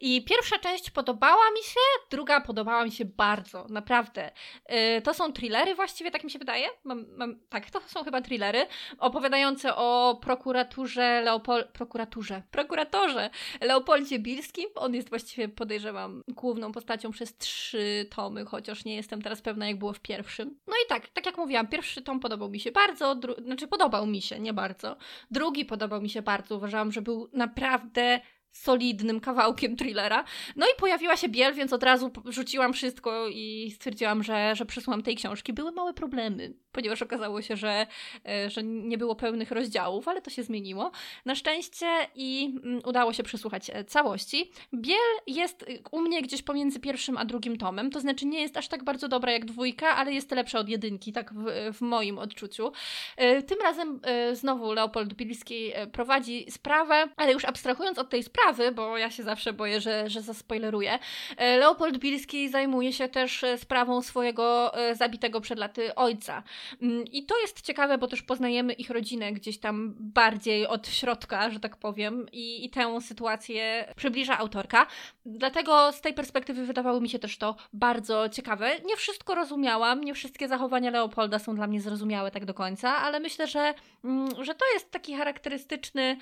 I 0.00 0.24
pierwsza 0.24 0.58
część 0.58 0.90
podobała 0.90 1.50
mi 1.50 1.62
się, 1.62 1.80
druga 2.10 2.40
podobała 2.40 2.84
mi 2.84 2.92
się 2.92 3.04
bardzo, 3.04 3.66
naprawdę. 3.68 4.30
Yy, 4.68 5.02
to 5.02 5.14
są 5.14 5.32
thrillery 5.32 5.74
właściwie, 5.74 6.10
tak 6.10 6.24
mi 6.24 6.30
się 6.30 6.38
wydaje. 6.38 6.66
Mam, 6.84 7.06
mam, 7.16 7.40
tak, 7.48 7.70
to 7.70 7.80
są 7.80 8.04
chyba 8.04 8.20
thrillery 8.20 8.66
opowiadające 8.98 9.76
o 9.76 10.18
prokuraturze 10.22 11.22
Leopold... 11.22 11.66
prokuraturze? 11.68 12.42
Prokuratorze 12.50 13.30
Leopoldzie 13.60 14.18
Bilskim. 14.18 14.68
On 14.74 14.94
jest 14.94 15.08
właściwie, 15.08 15.48
podejrzewam, 15.48 16.22
główną 16.28 16.72
postacią 16.72 17.10
przez 17.10 17.36
trzy 17.36 18.06
tomy, 18.10 18.44
chociaż 18.44 18.84
nie 18.84 18.94
jestem 18.94 19.22
teraz 19.22 19.42
pewna, 19.42 19.66
jak 19.66 19.78
było 19.78 19.92
w 19.92 20.00
pierwszym. 20.00 20.58
No 20.66 20.74
i 20.84 20.88
tak, 20.88 21.08
tak 21.08 21.26
jak 21.26 21.38
mówiłam, 21.38 21.66
pierwszy 21.66 22.02
tom 22.02 22.20
podobał 22.20 22.50
mi 22.50 22.60
się 22.60 22.72
bardzo, 22.72 23.14
dru- 23.14 23.44
znaczy 23.44 23.68
podobał 23.68 24.06
mi 24.06 24.22
się, 24.22 24.40
nie 24.40 24.52
bardzo. 24.52 24.96
Drugi 25.30 25.64
podobał 25.64 26.02
mi 26.02 26.10
się 26.10 26.22
bardzo, 26.22 26.56
uważałam, 26.56 26.92
że 26.92 27.02
był 27.02 27.28
naprawdę 27.32 28.20
solidnym 28.54 29.20
kawałkiem 29.20 29.76
thrillera. 29.76 30.24
No 30.56 30.66
i 30.66 30.80
pojawiła 30.80 31.16
się 31.16 31.28
Biel, 31.28 31.54
więc 31.54 31.72
od 31.72 31.82
razu 31.82 32.10
rzuciłam 32.26 32.72
wszystko 32.72 33.28
i 33.28 33.72
stwierdziłam, 33.74 34.22
że, 34.22 34.56
że 34.56 34.66
przesłam 34.66 35.02
tej 35.02 35.16
książki. 35.16 35.52
Były 35.52 35.72
małe 35.72 35.94
problemy, 35.94 36.54
ponieważ 36.72 37.02
okazało 37.02 37.42
się, 37.42 37.56
że, 37.56 37.86
e, 38.28 38.50
że 38.50 38.62
nie 38.62 38.98
było 38.98 39.16
pełnych 39.16 39.50
rozdziałów, 39.50 40.08
ale 40.08 40.22
to 40.22 40.30
się 40.30 40.42
zmieniło. 40.42 40.90
Na 41.24 41.34
szczęście 41.34 41.86
i 42.14 42.54
mm, 42.64 42.80
udało 42.86 43.12
się 43.12 43.22
przesłuchać 43.22 43.70
e, 43.70 43.84
całości. 43.84 44.50
Biel 44.74 44.96
jest 45.26 45.62
y, 45.62 45.82
u 45.90 46.00
mnie 46.00 46.22
gdzieś 46.22 46.42
pomiędzy 46.42 46.80
pierwszym 46.80 47.16
a 47.18 47.24
drugim 47.24 47.56
tomem, 47.56 47.90
to 47.90 48.00
znaczy 48.00 48.26
nie 48.26 48.40
jest 48.40 48.56
aż 48.56 48.68
tak 48.68 48.84
bardzo 48.84 49.08
dobra 49.08 49.32
jak 49.32 49.44
dwójka, 49.44 49.96
ale 49.96 50.12
jest 50.12 50.30
lepsza 50.30 50.58
od 50.58 50.68
jedynki, 50.68 51.12
tak 51.12 51.34
w, 51.34 51.44
w 51.76 51.80
moim 51.80 52.18
odczuciu. 52.18 52.72
E, 53.16 53.42
tym 53.42 53.58
razem 53.62 54.00
znowu 54.32 54.72
Leopold 54.72 55.14
Bilski 55.14 55.72
prowadzi 55.92 56.46
sprawę, 56.50 57.08
ale 57.16 57.32
już 57.32 57.44
abstrahując 57.44 57.98
od 57.98 58.10
tej 58.10 58.22
sprawy, 58.22 58.43
sprawy, 58.44 58.72
bo 58.72 58.98
ja 58.98 59.10
się 59.10 59.22
zawsze 59.22 59.52
boję, 59.52 59.80
że, 59.80 60.10
że 60.10 60.22
zaspoileruję. 60.22 60.98
E, 61.36 61.56
Leopold 61.58 61.98
Bilski 61.98 62.48
zajmuje 62.48 62.92
się 62.92 63.08
też 63.08 63.44
e, 63.44 63.58
sprawą 63.58 64.02
swojego 64.02 64.76
e, 64.78 64.94
zabitego 64.94 65.40
przed 65.40 65.58
laty 65.58 65.94
ojca. 65.94 66.42
Mm, 66.82 67.04
I 67.04 67.26
to 67.26 67.40
jest 67.40 67.60
ciekawe, 67.62 67.98
bo 67.98 68.06
też 68.06 68.22
poznajemy 68.22 68.72
ich 68.72 68.90
rodzinę 68.90 69.32
gdzieś 69.32 69.58
tam 69.58 69.94
bardziej 69.98 70.66
od 70.66 70.88
środka, 70.88 71.50
że 71.50 71.60
tak 71.60 71.76
powiem, 71.76 72.26
i, 72.32 72.64
i 72.64 72.70
tę 72.70 73.00
sytuację 73.00 73.94
przybliża 73.96 74.38
autorka. 74.38 74.86
Dlatego 75.26 75.92
z 75.92 76.00
tej 76.00 76.14
perspektywy 76.14 76.66
wydawało 76.66 77.00
mi 77.00 77.08
się 77.08 77.18
też 77.18 77.38
to 77.38 77.56
bardzo 77.72 78.28
ciekawe. 78.28 78.70
Nie 78.84 78.96
wszystko 78.96 79.34
rozumiałam, 79.34 80.04
nie 80.04 80.14
wszystkie 80.14 80.48
zachowania 80.48 80.90
Leopolda 80.90 81.38
są 81.38 81.54
dla 81.54 81.66
mnie 81.66 81.80
zrozumiałe 81.80 82.30
tak 82.30 82.44
do 82.44 82.54
końca, 82.54 82.96
ale 82.96 83.20
myślę, 83.20 83.46
że, 83.46 83.74
mm, 84.04 84.44
że 84.44 84.54
to 84.54 84.64
jest 84.74 84.90
taki 84.90 85.16
charakterystyczny 85.16 86.16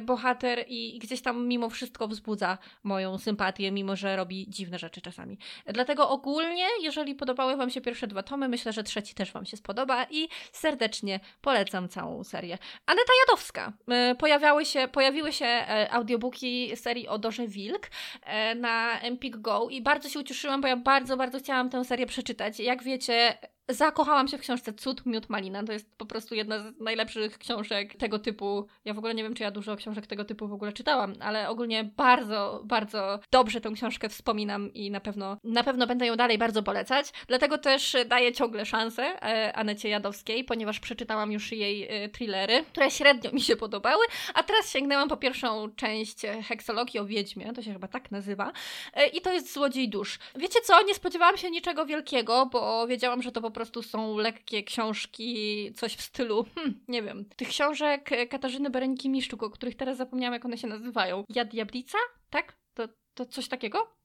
bohater 0.00 0.64
i, 0.68 0.96
i 0.96 0.98
gdzieś 0.98 1.20
tam 1.22 1.47
mimo 1.48 1.70
wszystko 1.70 2.08
wzbudza 2.08 2.58
moją 2.82 3.18
sympatię, 3.18 3.72
mimo 3.72 3.96
że 3.96 4.16
robi 4.16 4.46
dziwne 4.48 4.78
rzeczy 4.78 5.00
czasami. 5.00 5.38
Dlatego 5.66 6.10
ogólnie, 6.10 6.66
jeżeli 6.82 7.14
podobały 7.14 7.56
Wam 7.56 7.70
się 7.70 7.80
pierwsze 7.80 8.06
dwa 8.06 8.22
tomy, 8.22 8.48
myślę, 8.48 8.72
że 8.72 8.82
trzeci 8.82 9.14
też 9.14 9.32
Wam 9.32 9.46
się 9.46 9.56
spodoba 9.56 10.06
i 10.10 10.28
serdecznie 10.52 11.20
polecam 11.40 11.88
całą 11.88 12.24
serię. 12.24 12.58
Aneta 12.86 13.12
Jadowska. 13.26 13.72
E, 13.88 14.14
pojawiały 14.14 14.64
się, 14.64 14.88
pojawiły 14.88 15.32
się 15.32 15.46
e, 15.46 15.92
audiobooki 15.92 16.76
serii 16.76 17.08
o 17.08 17.18
Dorze 17.18 17.46
Wilk 17.46 17.90
e, 18.22 18.54
na 18.54 19.00
Empik 19.00 19.36
Go 19.36 19.68
i 19.70 19.82
bardzo 19.82 20.08
się 20.08 20.20
ucieszyłam, 20.20 20.60
bo 20.60 20.68
ja 20.68 20.76
bardzo, 20.76 21.16
bardzo 21.16 21.38
chciałam 21.38 21.70
tę 21.70 21.84
serię 21.84 22.06
przeczytać. 22.06 22.60
Jak 22.60 22.82
wiecie, 22.82 23.38
Zakochałam 23.70 24.28
się 24.28 24.38
w 24.38 24.40
książce 24.40 24.72
Cud, 24.72 25.06
Miód, 25.06 25.28
Malina. 25.28 25.62
To 25.62 25.72
jest 25.72 25.96
po 25.96 26.06
prostu 26.06 26.34
jedna 26.34 26.58
z 26.58 26.80
najlepszych 26.80 27.38
książek 27.38 27.96
tego 27.96 28.18
typu. 28.18 28.66
Ja 28.84 28.94
w 28.94 28.98
ogóle 28.98 29.14
nie 29.14 29.22
wiem, 29.22 29.34
czy 29.34 29.42
ja 29.42 29.50
dużo 29.50 29.76
książek 29.76 30.06
tego 30.06 30.24
typu 30.24 30.48
w 30.48 30.52
ogóle 30.52 30.72
czytałam, 30.72 31.14
ale 31.20 31.48
ogólnie 31.48 31.84
bardzo, 31.84 32.62
bardzo 32.64 33.20
dobrze 33.30 33.60
tę 33.60 33.70
książkę 33.74 34.08
wspominam 34.08 34.74
i 34.74 34.90
na 34.90 35.00
pewno, 35.00 35.36
na 35.44 35.64
pewno 35.64 35.86
będę 35.86 36.06
ją 36.06 36.16
dalej 36.16 36.38
bardzo 36.38 36.62
polecać. 36.62 37.12
Dlatego 37.26 37.58
też 37.58 37.96
daję 38.06 38.32
ciągle 38.32 38.66
szansę 38.66 39.02
e, 39.02 39.56
Anecie 39.56 39.88
Jadowskiej, 39.88 40.44
ponieważ 40.44 40.80
przeczytałam 40.80 41.32
już 41.32 41.52
jej 41.52 41.86
e, 41.88 42.08
thrillery, 42.08 42.64
które 42.64 42.90
średnio 42.90 43.32
mi 43.32 43.40
się 43.40 43.56
podobały, 43.56 44.04
a 44.34 44.42
teraz 44.42 44.72
sięgnęłam 44.72 45.08
po 45.08 45.16
pierwszą 45.16 45.70
część 45.76 46.16
Heksologii 46.48 47.00
o 47.00 47.06
Wiedźmie, 47.06 47.52
to 47.52 47.62
się 47.62 47.72
chyba 47.72 47.88
tak 47.88 48.10
nazywa, 48.10 48.52
e, 48.94 49.06
i 49.06 49.20
to 49.20 49.32
jest 49.32 49.52
Złodziej 49.52 49.88
Dusz. 49.88 50.18
Wiecie 50.36 50.60
co? 50.60 50.82
Nie 50.82 50.94
spodziewałam 50.94 51.36
się 51.36 51.50
niczego 51.50 51.86
wielkiego, 51.86 52.46
bo 52.46 52.86
wiedziałam, 52.86 53.22
że 53.22 53.32
to 53.32 53.40
po 53.40 53.50
prostu 53.58 53.82
są 53.82 54.16
lekkie 54.16 54.62
książki, 54.62 55.72
coś 55.74 55.96
w 55.96 56.02
stylu, 56.02 56.44
hmm, 56.54 56.84
nie 56.88 57.02
wiem, 57.02 57.24
tych 57.36 57.48
książek 57.48 58.10
Katarzyny 58.30 58.70
Bereniki-Miszczuk, 58.70 59.44
o 59.44 59.50
których 59.50 59.76
teraz 59.76 59.96
zapomniałam, 59.96 60.34
jak 60.34 60.44
one 60.44 60.58
się 60.58 60.66
nazywają. 60.66 61.24
Ja 61.28 61.44
Diablica? 61.44 61.98
Tak? 62.30 62.56
To, 62.74 62.88
to 63.14 63.26
coś 63.26 63.48
takiego? 63.48 63.97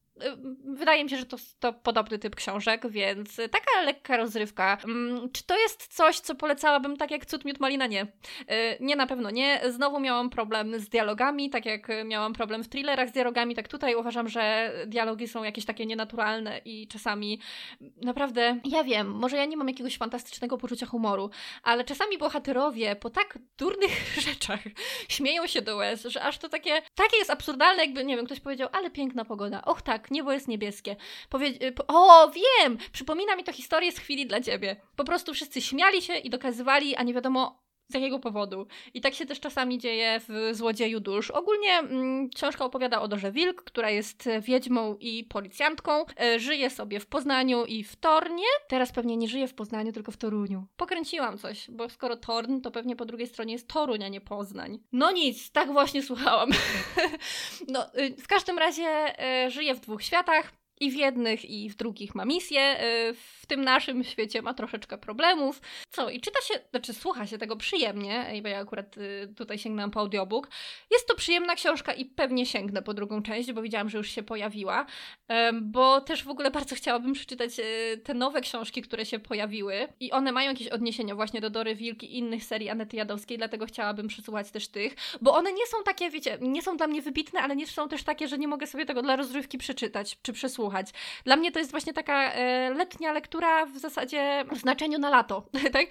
Wydaje 0.66 1.04
mi 1.04 1.10
się, 1.10 1.18
że 1.18 1.26
to, 1.26 1.38
to 1.60 1.74
podobny 1.74 2.20
typ 2.20 2.36
książek, 2.36 2.90
więc 2.90 3.36
taka 3.36 3.82
lekka 3.86 4.18
rozrywka. 4.18 4.78
Czy 5.34 5.44
to 5.44 5.60
jest 5.60 5.88
coś, 5.88 6.20
co 6.20 6.36
polecałabym 6.36 6.98
tak 6.98 7.12
jak 7.12 7.26
Cud 7.26 7.46
Miód 7.46 7.60
Malina? 7.60 7.88
Nie. 7.88 8.04
Y, 8.04 8.08
nie, 8.80 8.96
na 8.96 9.08
pewno 9.08 9.30
nie. 9.30 9.62
Znowu 9.70 10.00
miałam 10.00 10.30
problem 10.30 10.80
z 10.80 10.90
dialogami, 10.90 11.50
tak 11.50 11.66
jak 11.66 11.88
miałam 12.06 12.34
problem 12.34 12.64
w 12.64 12.70
thrillerach 12.70 13.10
z 13.10 13.12
dialogami, 13.12 13.56
tak 13.56 13.68
tutaj 13.68 13.96
uważam, 13.96 14.30
że 14.30 14.72
dialogi 14.88 15.28
są 15.28 15.44
jakieś 15.44 15.66
takie 15.66 15.86
nienaturalne 15.86 16.62
i 16.66 16.88
czasami 16.88 17.40
naprawdę, 18.02 18.60
ja 18.66 18.84
wiem, 18.84 19.12
może 19.12 19.38
ja 19.38 19.46
nie 19.46 19.58
mam 19.58 19.68
jakiegoś 19.68 19.98
fantastycznego 19.98 20.58
poczucia 20.58 20.86
humoru, 20.86 21.30
ale 21.64 21.84
czasami 21.84 22.18
bohaterowie 22.18 22.96
po 22.96 23.10
tak 23.10 23.40
durnych 23.58 24.14
rzeczach 24.28 24.60
śmieją 25.10 25.48
się 25.48 25.62
do 25.62 25.76
łez, 25.76 26.04
że 26.04 26.24
aż 26.24 26.38
to 26.38 26.50
takie, 26.50 26.82
takie 26.96 27.18
jest 27.18 27.30
absurdalne, 27.30 27.84
jakby, 27.84 28.06
nie 28.06 28.16
wiem, 28.16 28.26
ktoś 28.26 28.40
powiedział, 28.40 28.70
ale 28.72 28.92
piękna 28.92 29.26
pogoda. 29.26 29.62
Och 29.66 29.82
tak, 29.82 30.03
tak, 30.04 30.12
niebo 30.12 30.32
jest 30.32 30.48
niebieskie. 30.48 30.96
Powie 31.30 31.48
y, 31.48 31.74
o, 31.88 32.32
wiem! 32.32 32.78
Przypomina 32.92 33.36
mi 33.36 33.44
to 33.44 33.54
historię 33.54 33.92
z 33.92 34.00
chwili 34.00 34.28
dla 34.28 34.42
ciebie. 34.42 34.76
Po 34.96 35.04
prostu 35.04 35.34
wszyscy 35.34 35.62
śmiali 35.62 36.02
się 36.02 36.18
i 36.18 36.30
dokazywali, 36.30 36.96
a 36.96 37.04
nie 37.04 37.14
wiadomo 37.14 37.63
z 37.94 37.96
jakiego 37.96 38.20
powodu. 38.20 38.68
I 38.94 39.02
tak 39.02 39.14
się 39.14 39.26
też 39.26 39.40
czasami 39.40 39.78
dzieje 39.78 40.20
w 40.28 40.50
Złodzieju 40.52 41.00
Dusz. 41.00 41.32
Ogólnie 41.32 41.80
mm, 41.80 42.30
książka 42.30 42.66
opowiada 42.66 43.02
o 43.02 43.08
Dorze 43.08 43.32
Wilk, 43.32 43.64
która 43.64 43.90
jest 43.90 44.30
wiedźmą 44.42 44.96
i 45.00 45.24
policjantką. 45.24 46.06
E, 46.22 46.40
żyje 46.40 46.70
sobie 46.70 47.00
w 47.00 47.06
Poznaniu 47.06 47.66
i 47.66 47.84
w 47.84 47.96
Tornie. 47.96 48.46
Teraz 48.68 48.92
pewnie 48.92 49.18
nie 49.18 49.28
żyje 49.28 49.48
w 49.48 49.54
Poznaniu, 49.54 49.92
tylko 49.92 50.12
w 50.12 50.18
Toruniu. 50.18 50.68
Pokręciłam 50.78 51.38
coś, 51.38 51.72
bo 51.72 51.90
skoro 51.90 52.18
Torn, 52.18 52.62
to 52.62 52.72
pewnie 52.72 52.96
po 52.96 53.06
drugiej 53.06 53.28
stronie 53.28 53.54
jest 53.54 53.68
Toruń, 53.68 54.04
a 54.04 54.08
nie 54.08 54.22
Poznań. 54.22 54.80
No 54.92 55.12
nic, 55.12 55.52
tak 55.52 55.72
właśnie 55.72 56.04
słuchałam. 56.10 56.50
no, 57.68 57.96
y, 57.98 58.16
w 58.16 58.28
każdym 58.28 58.58
razie 58.58 59.20
e, 59.20 59.52
żyje 59.52 59.76
w 59.76 59.80
dwóch 59.80 60.04
światach 60.04 60.63
i 60.84 60.92
w 60.92 60.96
jednych, 60.96 61.46
i 61.46 61.70
w 61.70 61.76
drugich 61.76 62.16
ma 62.16 62.26
misję. 62.26 62.84
Y, 63.10 63.14
w 63.14 63.46
tym 63.48 63.64
naszym 63.64 64.04
świecie 64.04 64.42
ma 64.42 64.54
troszeczkę 64.54 64.98
problemów. 64.98 65.62
Co? 65.90 66.10
I 66.10 66.22
czyta 66.22 66.40
się, 66.42 66.54
znaczy 66.72 66.94
słucha 66.94 67.28
się 67.28 67.38
tego 67.38 67.56
przyjemnie, 67.56 68.42
bo 68.44 68.50
ja 68.50 68.60
akurat 68.60 68.98
y, 68.98 69.34
tutaj 69.38 69.58
sięgnęłam 69.58 69.92
po 69.92 70.00
audiobook. 70.00 70.50
Jest 70.92 71.08
to 71.08 71.16
przyjemna 71.16 71.56
książka 71.56 71.94
i 71.94 72.06
pewnie 72.06 72.46
sięgnę 72.46 72.82
po 72.82 72.94
drugą 72.94 73.24
część, 73.24 73.52
bo 73.52 73.62
widziałam, 73.62 73.90
że 73.90 73.98
już 73.98 74.10
się 74.10 74.24
pojawiła. 74.24 74.86
Bo 75.62 76.02
też 76.02 76.24
w 76.24 76.30
ogóle 76.30 76.52
bardzo 76.52 76.76
chciałabym 76.76 77.14
przeczytać 77.14 77.60
y, 77.60 77.98
te 78.04 78.14
nowe 78.14 78.42
książki, 78.42 78.82
które 78.82 79.06
się 79.06 79.20
pojawiły. 79.20 79.88
I 80.00 80.12
one 80.12 80.32
mają 80.32 80.50
jakieś 80.50 80.68
odniesienia 80.68 81.16
właśnie 81.16 81.42
do 81.42 81.50
Dory 81.50 81.76
Wilki 81.76 82.14
i 82.14 82.18
innych 82.18 82.44
serii 82.44 82.70
Anety 82.70 82.98
Jadowskiej, 82.98 83.38
dlatego 83.38 83.66
chciałabym 83.66 84.08
przesłuchać 84.08 84.52
też 84.52 84.68
tych. 84.68 84.96
Bo 85.22 85.34
one 85.34 85.54
nie 85.54 85.66
są 85.66 85.78
takie, 85.86 86.10
wiecie, 86.10 86.38
nie 86.42 86.62
są 86.62 86.78
dla 86.78 86.88
mnie 86.88 87.02
wybitne, 87.02 87.42
ale 87.42 87.56
nie 87.56 87.68
są 87.68 87.90
też 87.90 88.04
takie, 88.04 88.28
że 88.28 88.38
nie 88.38 88.48
mogę 88.48 88.68
sobie 88.68 88.86
tego 88.86 89.02
dla 89.02 89.16
rozrywki 89.16 89.58
przeczytać 89.58 90.18
czy 90.22 90.34
przesłuchać 90.34 90.73
słuchać. 90.74 90.92
Dla 91.26 91.36
mnie 91.36 91.52
to 91.52 91.60
jest 91.60 91.72
właśnie 91.72 91.94
taka 91.94 92.34
e, 92.34 92.74
letnia 92.74 93.12
lektura 93.12 93.66
w 93.66 93.78
zasadzie 93.78 94.46
w 94.52 94.58
znaczeniu 94.58 95.00
na 95.00 95.10
lato, 95.10 95.44
tak? 95.74 95.86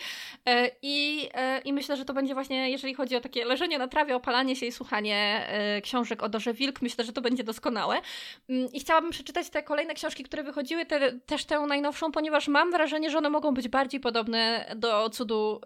E, 0.47 0.71
i, 0.83 1.29
e, 1.35 1.61
I 1.61 1.73
myślę, 1.73 1.97
że 1.97 2.05
to 2.05 2.15
będzie 2.15 2.35
właśnie, 2.35 2.71
jeżeli 2.71 2.95
chodzi 2.95 3.17
o 3.17 3.21
takie 3.21 3.45
leżenie 3.45 3.79
na 3.79 3.89
trawie, 3.89 4.17
opalanie 4.17 4.57
się 4.57 4.67
i 4.67 4.73
słuchanie 4.73 5.49
książek 5.83 6.23
o 6.23 6.29
Dorze 6.29 6.55
Wilk, 6.55 6.83
myślę, 6.83 7.05
że 7.05 7.13
to 7.13 7.21
będzie 7.21 7.45
doskonałe. 7.45 8.01
Mm, 8.49 8.73
I 8.73 8.81
chciałabym 8.81 9.11
przeczytać 9.11 9.51
te 9.51 9.63
kolejne 9.63 9.95
książki, 9.95 10.25
które 10.25 10.43
wychodziły, 10.43 10.87
te, 10.87 11.13
też 11.13 11.45
tę 11.45 11.61
najnowszą, 11.61 12.13
ponieważ 12.13 12.49
mam 12.49 12.71
wrażenie, 12.71 13.11
że 13.11 13.19
one 13.19 13.31
mogą 13.31 13.55
być 13.55 13.69
bardziej 13.69 14.01
podobne 14.01 14.73
do 14.77 15.11
cudu 15.11 15.61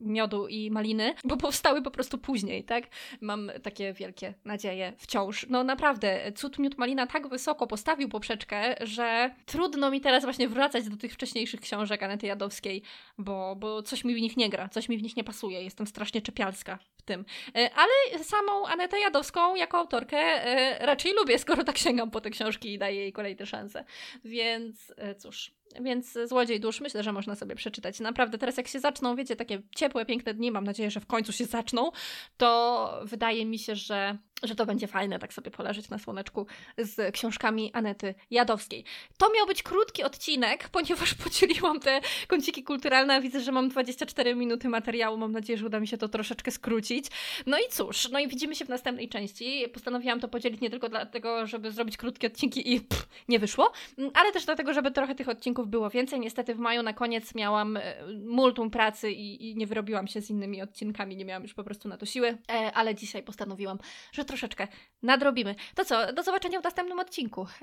miodu 0.00 0.48
i 0.48 0.70
maliny, 0.70 1.14
bo 1.24 1.36
powstały 1.36 1.82
po 1.82 1.90
prostu 1.90 2.18
później, 2.18 2.64
tak? 2.64 2.84
Mam 3.20 3.50
takie 3.62 3.92
wielkie 3.92 4.34
nadzieje 4.44 4.92
wciąż. 4.96 5.46
No 5.48 5.64
naprawdę, 5.64 6.32
cud 6.32 6.58
miód 6.58 6.78
malina 6.78 7.06
tak 7.06 7.28
wysoko 7.28 7.66
postawił 7.66 8.08
poprzeczkę, 8.08 8.57
że 8.80 9.34
trudno 9.46 9.90
mi 9.90 10.00
teraz 10.00 10.24
właśnie 10.24 10.48
wracać 10.48 10.88
do 10.88 10.96
tych 10.96 11.12
wcześniejszych 11.14 11.60
książek 11.60 12.02
Anety 12.02 12.26
Jadowskiej, 12.26 12.82
bo, 13.18 13.56
bo 13.56 13.82
coś 13.82 14.04
mi 14.04 14.14
w 14.14 14.20
nich 14.20 14.36
nie 14.36 14.50
gra, 14.50 14.68
coś 14.68 14.88
mi 14.88 14.98
w 14.98 15.02
nich 15.02 15.16
nie 15.16 15.24
pasuje. 15.24 15.62
Jestem 15.62 15.86
strasznie 15.86 16.22
czepialska 16.22 16.78
w 16.96 17.02
tym. 17.02 17.24
E, 17.56 17.70
ale 17.74 18.24
samą 18.24 18.66
Anetę 18.66 19.00
Jadowską 19.00 19.56
jako 19.56 19.78
autorkę 19.78 20.16
e, 20.16 20.86
raczej 20.86 21.12
lubię, 21.12 21.38
skoro 21.38 21.64
tak 21.64 21.78
sięgam 21.78 22.10
po 22.10 22.20
te 22.20 22.30
książki 22.30 22.72
i 22.72 22.78
daję 22.78 23.00
jej 23.00 23.12
kolejne 23.12 23.46
szanse. 23.46 23.84
Więc 24.24 24.94
e, 24.96 25.14
cóż, 25.14 25.57
więc 25.80 26.18
Złodziej 26.24 26.60
Dusz 26.60 26.80
myślę, 26.80 27.02
że 27.02 27.12
można 27.12 27.34
sobie 27.34 27.54
przeczytać. 27.54 28.00
Naprawdę 28.00 28.38
teraz 28.38 28.56
jak 28.56 28.68
się 28.68 28.80
zaczną, 28.80 29.16
wiecie, 29.16 29.36
takie 29.36 29.62
ciepłe, 29.76 30.06
piękne 30.06 30.34
dni, 30.34 30.50
mam 30.50 30.64
nadzieję, 30.64 30.90
że 30.90 31.00
w 31.00 31.06
końcu 31.06 31.32
się 31.32 31.44
zaczną, 31.44 31.90
to 32.36 33.00
wydaje 33.04 33.46
mi 33.46 33.58
się, 33.58 33.76
że 33.76 34.18
że 34.42 34.54
to 34.54 34.66
będzie 34.66 34.86
fajne 34.86 35.18
tak 35.18 35.34
sobie 35.34 35.50
poleżeć 35.50 35.90
na 35.90 35.98
słoneczku 35.98 36.46
z 36.78 37.14
książkami 37.14 37.70
Anety 37.74 38.14
Jadowskiej. 38.30 38.84
To 39.18 39.32
miał 39.36 39.46
być 39.46 39.62
krótki 39.62 40.02
odcinek, 40.02 40.68
ponieważ 40.78 41.14
podzieliłam 41.14 41.80
te 41.80 42.00
kąciki 42.28 42.62
kulturalne, 42.62 43.20
widzę, 43.20 43.40
że 43.40 43.52
mam 43.52 43.68
24 43.68 44.34
minuty 44.34 44.68
materiału, 44.68 45.16
mam 45.16 45.32
nadzieję, 45.32 45.58
że 45.58 45.66
uda 45.66 45.80
mi 45.80 45.88
się 45.88 45.98
to 45.98 46.08
troszeczkę 46.08 46.50
skrócić. 46.50 47.06
No 47.46 47.58
i 47.58 47.62
cóż, 47.70 48.08
no 48.10 48.18
i 48.18 48.28
widzimy 48.28 48.54
się 48.54 48.64
w 48.64 48.68
następnej 48.68 49.08
części. 49.08 49.68
Postanowiłam 49.74 50.20
to 50.20 50.28
podzielić 50.28 50.60
nie 50.60 50.70
tylko 50.70 50.88
dlatego, 50.88 51.46
żeby 51.46 51.72
zrobić 51.72 51.96
krótkie 51.96 52.26
odcinki 52.26 52.74
i 52.74 52.80
pff, 52.80 53.08
nie 53.28 53.38
wyszło, 53.38 53.72
ale 54.14 54.32
też 54.32 54.44
dlatego, 54.44 54.74
żeby 54.74 54.90
trochę 54.90 55.14
tych 55.14 55.28
odcinków 55.28 55.57
było 55.66 55.90
więcej. 55.90 56.20
Niestety 56.20 56.54
w 56.54 56.58
maju 56.58 56.82
na 56.82 56.92
koniec 56.92 57.34
miałam 57.34 57.76
e, 57.76 57.82
multum 58.24 58.70
pracy 58.70 59.10
i, 59.12 59.50
i 59.50 59.56
nie 59.56 59.66
wyrobiłam 59.66 60.06
się 60.06 60.20
z 60.20 60.30
innymi 60.30 60.62
odcinkami, 60.62 61.16
nie 61.16 61.24
miałam 61.24 61.42
już 61.42 61.54
po 61.54 61.64
prostu 61.64 61.88
na 61.88 61.96
to 61.96 62.06
siły, 62.06 62.28
e, 62.28 62.72
ale 62.72 62.94
dzisiaj 62.94 63.22
postanowiłam, 63.22 63.78
że 64.12 64.24
troszeczkę 64.24 64.68
nadrobimy. 65.02 65.54
To 65.74 65.84
co, 65.84 66.12
do 66.12 66.22
zobaczenia 66.22 66.60
w 66.60 66.64
następnym 66.64 66.98
odcinku. 66.98 67.46